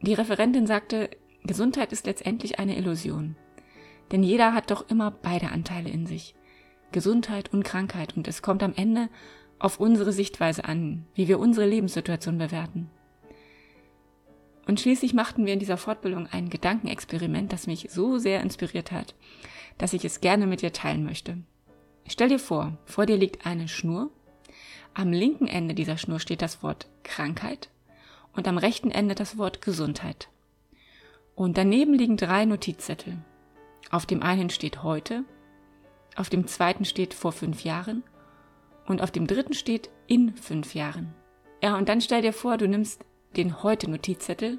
Die 0.00 0.14
Referentin 0.14 0.66
sagte, 0.66 1.10
Gesundheit 1.44 1.92
ist 1.92 2.06
letztendlich 2.06 2.58
eine 2.58 2.78
Illusion. 2.78 3.36
Denn 4.10 4.22
jeder 4.22 4.54
hat 4.54 4.70
doch 4.70 4.88
immer 4.88 5.10
beide 5.10 5.50
Anteile 5.50 5.90
in 5.90 6.06
sich. 6.06 6.34
Gesundheit 6.92 7.52
und 7.52 7.64
Krankheit. 7.64 8.16
Und 8.16 8.28
es 8.28 8.42
kommt 8.42 8.62
am 8.62 8.74
Ende 8.76 9.08
auf 9.58 9.78
unsere 9.78 10.12
Sichtweise 10.12 10.64
an, 10.64 11.06
wie 11.14 11.28
wir 11.28 11.38
unsere 11.38 11.66
Lebenssituation 11.66 12.38
bewerten. 12.38 12.90
Und 14.66 14.80
schließlich 14.80 15.14
machten 15.14 15.46
wir 15.46 15.52
in 15.52 15.58
dieser 15.58 15.76
Fortbildung 15.76 16.26
ein 16.30 16.48
Gedankenexperiment, 16.48 17.52
das 17.52 17.66
mich 17.66 17.88
so 17.90 18.18
sehr 18.18 18.40
inspiriert 18.40 18.92
hat, 18.92 19.14
dass 19.78 19.92
ich 19.92 20.04
es 20.04 20.20
gerne 20.20 20.46
mit 20.46 20.62
dir 20.62 20.72
teilen 20.72 21.04
möchte. 21.04 21.38
Stell 22.06 22.28
dir 22.28 22.38
vor, 22.38 22.78
vor 22.84 23.06
dir 23.06 23.16
liegt 23.16 23.46
eine 23.46 23.68
Schnur. 23.68 24.10
Am 24.94 25.12
linken 25.12 25.46
Ende 25.46 25.74
dieser 25.74 25.98
Schnur 25.98 26.20
steht 26.20 26.42
das 26.42 26.62
Wort 26.62 26.88
Krankheit 27.04 27.68
und 28.34 28.48
am 28.48 28.58
rechten 28.58 28.90
Ende 28.90 29.14
das 29.14 29.38
Wort 29.38 29.62
Gesundheit. 29.62 30.28
Und 31.34 31.56
daneben 31.56 31.94
liegen 31.94 32.16
drei 32.16 32.44
Notizzettel. 32.44 33.18
Auf 33.90 34.06
dem 34.06 34.22
einen 34.22 34.50
steht 34.50 34.82
heute, 34.82 35.24
auf 36.20 36.28
dem 36.28 36.46
zweiten 36.46 36.84
steht 36.84 37.14
vor 37.14 37.32
fünf 37.32 37.64
Jahren 37.64 38.04
und 38.86 39.00
auf 39.00 39.10
dem 39.10 39.26
dritten 39.26 39.54
steht 39.54 39.88
in 40.06 40.36
fünf 40.36 40.74
Jahren. 40.74 41.14
Ja, 41.62 41.78
und 41.78 41.88
dann 41.88 42.02
stell 42.02 42.20
dir 42.20 42.34
vor, 42.34 42.58
du 42.58 42.68
nimmst 42.68 43.06
den 43.38 43.62
Heute-Notizzettel 43.62 44.58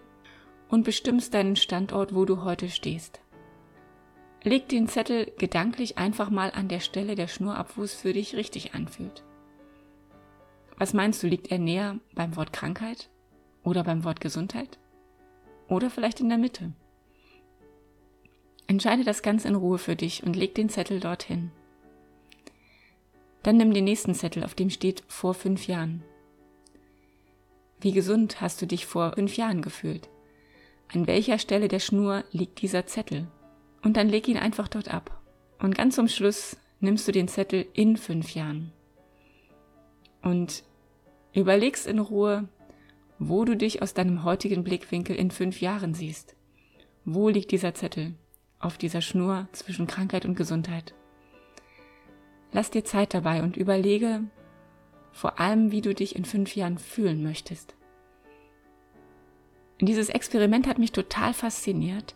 und 0.70 0.84
bestimmst 0.84 1.36
deinen 1.36 1.56
Standort, 1.56 2.16
wo 2.16 2.26
du 2.26 2.44
heute 2.44 2.68
stehst. 2.68 3.22
Leg 4.42 4.70
den 4.70 4.88
Zettel 4.88 5.32
gedanklich 5.38 6.00
einfach 6.00 6.32
mal 6.32 6.50
an 6.50 6.68
der 6.68 6.80
Stelle 6.80 7.14
der 7.14 7.28
Schnur 7.28 7.56
ab, 7.56 7.74
wo 7.76 7.84
es 7.84 7.94
für 7.94 8.14
dich 8.14 8.36
richtig 8.36 8.74
anfühlt. 8.74 9.24
Was 10.78 10.94
meinst 10.94 11.22
du, 11.22 11.28
liegt 11.28 11.52
er 11.52 11.60
näher 11.60 12.00
beim 12.16 12.36
Wort 12.38 12.54
Krankheit 12.54 13.12
oder 13.64 13.84
beim 13.84 14.04
Wort 14.04 14.20
Gesundheit? 14.20 14.80
Oder 15.68 15.92
vielleicht 15.92 16.22
in 16.22 16.30
der 16.30 16.40
Mitte? 16.40 16.74
Entscheide 18.72 19.04
das 19.04 19.22
ganz 19.22 19.44
in 19.44 19.56
Ruhe 19.56 19.78
für 19.78 19.98
dich 19.98 20.24
und 20.24 20.34
leg 20.34 20.56
den 20.56 20.70
Zettel 20.70 21.02
dorthin. 21.02 21.52
Dann 23.44 23.58
nimm 23.58 23.74
den 23.74 23.84
nächsten 23.84 24.16
Zettel, 24.16 24.46
auf 24.46 24.56
dem 24.56 24.70
steht 24.70 25.04
vor 25.10 25.34
fünf 25.34 25.68
Jahren. 25.68 26.04
Wie 27.82 27.92
gesund 27.92 28.40
hast 28.40 28.62
du 28.62 28.66
dich 28.66 28.86
vor 28.86 29.12
fünf 29.16 29.36
Jahren 29.36 29.62
gefühlt? 29.62 30.08
An 30.88 31.06
welcher 31.06 31.38
Stelle 31.38 31.68
der 31.68 31.80
Schnur 31.80 32.24
liegt 32.32 32.62
dieser 32.62 32.88
Zettel? 32.88 33.28
Und 33.84 33.98
dann 33.98 34.08
leg 34.08 34.30
ihn 34.30 34.38
einfach 34.38 34.70
dort 34.70 34.88
ab. 34.88 35.22
Und 35.60 35.76
ganz 35.76 35.96
zum 35.96 36.08
Schluss 36.08 36.56
nimmst 36.80 37.06
du 37.06 37.12
den 37.12 37.28
Zettel 37.28 37.66
in 37.74 37.98
fünf 37.98 38.34
Jahren. 38.36 38.72
Und 40.22 40.64
überlegst 41.34 41.88
in 41.88 42.00
Ruhe, 42.00 42.48
wo 43.20 43.44
du 43.44 43.58
dich 43.58 43.82
aus 43.82 43.94
deinem 43.94 44.24
heutigen 44.24 44.64
Blickwinkel 44.64 45.18
in 45.18 45.30
fünf 45.30 45.60
Jahren 45.60 45.94
siehst. 45.94 46.38
Wo 47.04 47.28
liegt 47.28 47.52
dieser 47.52 47.74
Zettel? 47.74 48.14
Auf 48.62 48.78
dieser 48.78 49.02
Schnur 49.02 49.48
zwischen 49.52 49.88
Krankheit 49.88 50.26
und 50.26 50.36
Gesundheit. 50.36 50.94
Lass 52.52 52.70
dir 52.70 52.84
Zeit 52.86 53.14
dabei 53.14 53.42
und 53.42 53.58
überlege, 53.58 54.22
vor 55.12 55.40
allem 55.40 55.72
wie 55.72 55.82
du 55.82 55.94
dich 55.94 56.16
in 56.16 56.26
fünf 56.26 56.56
Jahren 56.56 56.78
fühlen 56.78 57.24
möchtest. 57.24 57.76
Dieses 59.80 60.10
Experiment 60.10 60.68
hat 60.68 60.78
mich 60.78 60.92
total 60.92 61.34
fasziniert. 61.34 62.16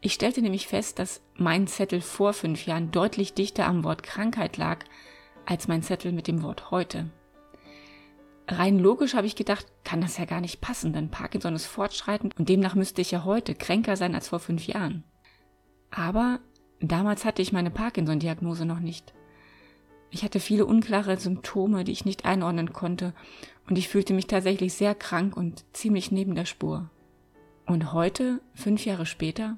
Ich 0.00 0.12
stellte 0.12 0.40
nämlich 0.40 0.68
fest, 0.68 1.00
dass 1.00 1.20
mein 1.34 1.66
Zettel 1.66 2.00
vor 2.00 2.32
fünf 2.32 2.66
Jahren 2.66 2.92
deutlich 2.92 3.34
dichter 3.34 3.66
am 3.66 3.82
Wort 3.82 4.04
Krankheit 4.04 4.56
lag 4.56 4.84
als 5.46 5.66
mein 5.66 5.82
Zettel 5.82 6.12
mit 6.12 6.28
dem 6.28 6.42
Wort 6.44 6.70
heute. 6.70 7.10
Rein 8.46 8.78
logisch 8.78 9.14
habe 9.14 9.26
ich 9.26 9.34
gedacht, 9.34 9.66
kann 9.82 10.00
das 10.00 10.18
ja 10.18 10.26
gar 10.26 10.40
nicht 10.40 10.60
passen, 10.60 10.92
denn 10.92 11.10
Parkinson 11.10 11.54
ist 11.54 11.66
fortschreitend 11.66 12.38
und 12.38 12.48
demnach 12.48 12.76
müsste 12.76 13.00
ich 13.00 13.10
ja 13.10 13.24
heute 13.24 13.54
kränker 13.56 13.96
sein 13.96 14.14
als 14.14 14.28
vor 14.28 14.38
fünf 14.38 14.66
Jahren. 14.66 15.02
Aber 15.92 16.40
damals 16.80 17.24
hatte 17.24 17.42
ich 17.42 17.52
meine 17.52 17.70
Parkinson-Diagnose 17.70 18.64
noch 18.64 18.80
nicht. 18.80 19.14
Ich 20.10 20.24
hatte 20.24 20.40
viele 20.40 20.66
unklare 20.66 21.18
Symptome, 21.18 21.84
die 21.84 21.92
ich 21.92 22.04
nicht 22.04 22.24
einordnen 22.24 22.72
konnte, 22.72 23.14
und 23.68 23.78
ich 23.78 23.88
fühlte 23.88 24.12
mich 24.12 24.26
tatsächlich 24.26 24.74
sehr 24.74 24.94
krank 24.94 25.36
und 25.36 25.64
ziemlich 25.72 26.10
neben 26.10 26.34
der 26.34 26.46
Spur. 26.46 26.90
Und 27.66 27.92
heute, 27.92 28.40
fünf 28.54 28.84
Jahre 28.84 29.06
später, 29.06 29.56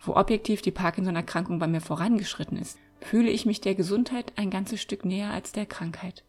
wo 0.00 0.14
objektiv 0.14 0.60
die 0.60 0.70
Parkinson-Erkrankung 0.70 1.58
bei 1.58 1.66
mir 1.66 1.80
vorangeschritten 1.80 2.58
ist, 2.58 2.78
fühle 3.00 3.30
ich 3.30 3.46
mich 3.46 3.60
der 3.60 3.74
Gesundheit 3.74 4.32
ein 4.36 4.50
ganzes 4.50 4.82
Stück 4.82 5.04
näher 5.04 5.30
als 5.30 5.52
der 5.52 5.66
Krankheit. 5.66 6.24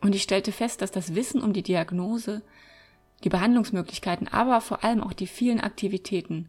Und 0.00 0.14
ich 0.14 0.22
stellte 0.22 0.52
fest, 0.52 0.82
dass 0.82 0.92
das 0.92 1.14
Wissen 1.14 1.42
um 1.42 1.52
die 1.52 1.62
Diagnose, 1.62 2.42
die 3.24 3.28
Behandlungsmöglichkeiten, 3.28 4.28
aber 4.28 4.60
vor 4.60 4.84
allem 4.84 5.02
auch 5.02 5.12
die 5.12 5.26
vielen 5.26 5.60
Aktivitäten 5.60 6.48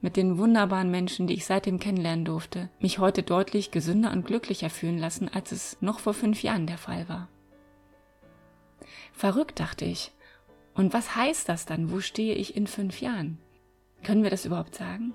mit 0.00 0.16
den 0.16 0.38
wunderbaren 0.38 0.90
Menschen, 0.90 1.26
die 1.26 1.34
ich 1.34 1.46
seitdem 1.46 1.78
kennenlernen 1.78 2.24
durfte, 2.24 2.70
mich 2.80 2.98
heute 2.98 3.22
deutlich 3.22 3.70
gesünder 3.70 4.12
und 4.12 4.26
glücklicher 4.26 4.70
fühlen 4.70 4.98
lassen, 4.98 5.28
als 5.28 5.52
es 5.52 5.76
noch 5.80 5.98
vor 5.98 6.14
fünf 6.14 6.42
Jahren 6.42 6.66
der 6.66 6.78
Fall 6.78 7.08
war. 7.08 7.28
Verrückt, 9.12 9.60
dachte 9.60 9.84
ich. 9.84 10.12
Und 10.74 10.92
was 10.92 11.16
heißt 11.16 11.48
das 11.48 11.66
dann? 11.66 11.90
Wo 11.90 12.00
stehe 12.00 12.34
ich 12.34 12.56
in 12.56 12.66
fünf 12.66 13.00
Jahren? 13.00 13.38
Können 14.04 14.22
wir 14.22 14.30
das 14.30 14.44
überhaupt 14.44 14.76
sagen? 14.76 15.14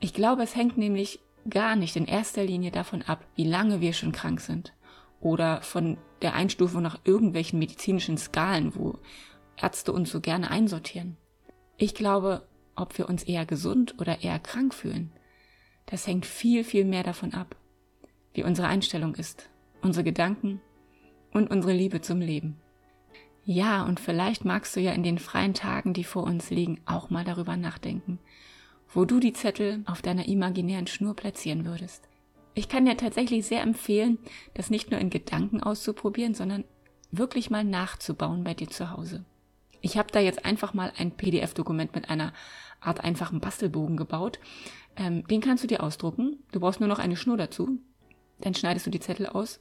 Ich 0.00 0.12
glaube, 0.12 0.42
es 0.42 0.56
hängt 0.56 0.76
nämlich 0.76 1.20
gar 1.48 1.76
nicht 1.76 1.96
in 1.96 2.06
erster 2.06 2.44
Linie 2.44 2.70
davon 2.70 3.02
ab, 3.02 3.24
wie 3.36 3.44
lange 3.44 3.80
wir 3.80 3.92
schon 3.92 4.12
krank 4.12 4.40
sind 4.40 4.74
oder 5.20 5.62
von 5.62 5.96
der 6.22 6.34
Einstufung 6.34 6.82
nach 6.82 7.00
irgendwelchen 7.04 7.58
medizinischen 7.58 8.18
Skalen, 8.18 8.74
wo 8.74 8.98
Ärzte 9.56 9.92
uns 9.92 10.10
so 10.10 10.20
gerne 10.20 10.50
einsortieren. 10.50 11.16
Ich 11.76 11.94
glaube, 11.94 12.46
ob 12.76 12.98
wir 12.98 13.08
uns 13.08 13.22
eher 13.22 13.46
gesund 13.46 13.94
oder 13.98 14.22
eher 14.22 14.38
krank 14.38 14.74
fühlen, 14.74 15.12
das 15.86 16.06
hängt 16.06 16.26
viel, 16.26 16.64
viel 16.64 16.84
mehr 16.84 17.02
davon 17.02 17.34
ab, 17.34 17.56
wie 18.32 18.42
unsere 18.42 18.68
Einstellung 18.68 19.14
ist, 19.14 19.50
unsere 19.82 20.04
Gedanken 20.04 20.60
und 21.32 21.50
unsere 21.50 21.72
Liebe 21.72 22.00
zum 22.00 22.20
Leben. 22.20 22.56
Ja, 23.44 23.84
und 23.84 24.00
vielleicht 24.00 24.44
magst 24.44 24.74
du 24.74 24.80
ja 24.80 24.92
in 24.92 25.02
den 25.02 25.18
freien 25.18 25.52
Tagen, 25.52 25.92
die 25.92 26.04
vor 26.04 26.24
uns 26.24 26.50
liegen, 26.50 26.80
auch 26.86 27.10
mal 27.10 27.24
darüber 27.24 27.56
nachdenken, 27.56 28.18
wo 28.88 29.04
du 29.04 29.20
die 29.20 29.34
Zettel 29.34 29.82
auf 29.84 30.00
deiner 30.00 30.26
imaginären 30.26 30.86
Schnur 30.86 31.14
platzieren 31.14 31.66
würdest. 31.66 32.08
Ich 32.54 32.68
kann 32.68 32.86
dir 32.86 32.96
tatsächlich 32.96 33.44
sehr 33.44 33.62
empfehlen, 33.62 34.18
das 34.54 34.70
nicht 34.70 34.90
nur 34.90 35.00
in 35.00 35.10
Gedanken 35.10 35.62
auszuprobieren, 35.62 36.34
sondern 36.34 36.64
wirklich 37.10 37.50
mal 37.50 37.64
nachzubauen 37.64 38.44
bei 38.44 38.54
dir 38.54 38.68
zu 38.68 38.90
Hause. 38.90 39.24
Ich 39.84 39.98
habe 39.98 40.10
da 40.10 40.18
jetzt 40.18 40.46
einfach 40.46 40.72
mal 40.72 40.94
ein 40.96 41.10
PDF-Dokument 41.10 41.94
mit 41.94 42.08
einer 42.08 42.32
Art 42.80 43.04
einfachen 43.04 43.40
Bastelbogen 43.40 43.98
gebaut. 43.98 44.38
Ähm, 44.96 45.26
den 45.26 45.42
kannst 45.42 45.62
du 45.62 45.68
dir 45.68 45.82
ausdrucken. 45.82 46.42
Du 46.52 46.60
brauchst 46.60 46.80
nur 46.80 46.88
noch 46.88 46.98
eine 46.98 47.16
Schnur 47.16 47.36
dazu. 47.36 47.78
Dann 48.40 48.54
schneidest 48.54 48.86
du 48.86 48.90
die 48.90 49.00
Zettel 49.00 49.26
aus 49.26 49.60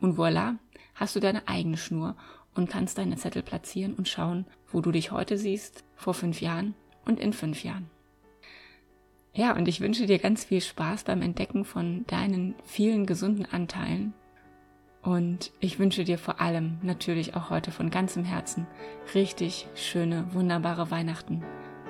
und 0.00 0.18
voilà, 0.18 0.56
hast 0.96 1.14
du 1.14 1.20
deine 1.20 1.46
eigene 1.46 1.76
Schnur 1.76 2.16
und 2.56 2.70
kannst 2.70 2.98
deine 2.98 3.14
Zettel 3.14 3.44
platzieren 3.44 3.94
und 3.94 4.08
schauen, 4.08 4.46
wo 4.66 4.80
du 4.80 4.90
dich 4.90 5.12
heute 5.12 5.38
siehst, 5.38 5.84
vor 5.94 6.12
fünf 6.12 6.40
Jahren 6.40 6.74
und 7.04 7.20
in 7.20 7.32
fünf 7.32 7.62
Jahren. 7.62 7.88
Ja, 9.32 9.54
und 9.54 9.68
ich 9.68 9.80
wünsche 9.80 10.06
dir 10.06 10.18
ganz 10.18 10.44
viel 10.44 10.60
Spaß 10.60 11.04
beim 11.04 11.22
Entdecken 11.22 11.64
von 11.64 12.04
deinen 12.08 12.56
vielen 12.64 13.06
gesunden 13.06 13.46
Anteilen. 13.46 14.12
Und 15.02 15.50
ich 15.58 15.80
wünsche 15.80 16.04
dir 16.04 16.16
vor 16.16 16.40
allem 16.40 16.78
natürlich 16.82 17.34
auch 17.34 17.50
heute 17.50 17.72
von 17.72 17.90
ganzem 17.90 18.24
Herzen 18.24 18.68
richtig 19.14 19.66
schöne, 19.74 20.26
wunderbare 20.32 20.92
Weihnachten 20.92 21.42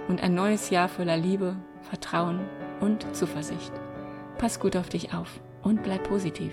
und 0.09 0.23
ein 0.23 0.35
neues 0.35 0.71
Jahr 0.71 0.89
voller 0.89 1.19
Liebe, 1.19 1.57
Vertrauen 1.83 2.41
und 2.81 3.15
Zuversicht. 3.15 3.73
Pass 4.39 4.59
gut 4.59 4.77
auf 4.77 4.89
dich 4.89 5.13
auf 5.13 5.41
und 5.63 5.83
bleib 5.83 6.09
positiv. 6.09 6.53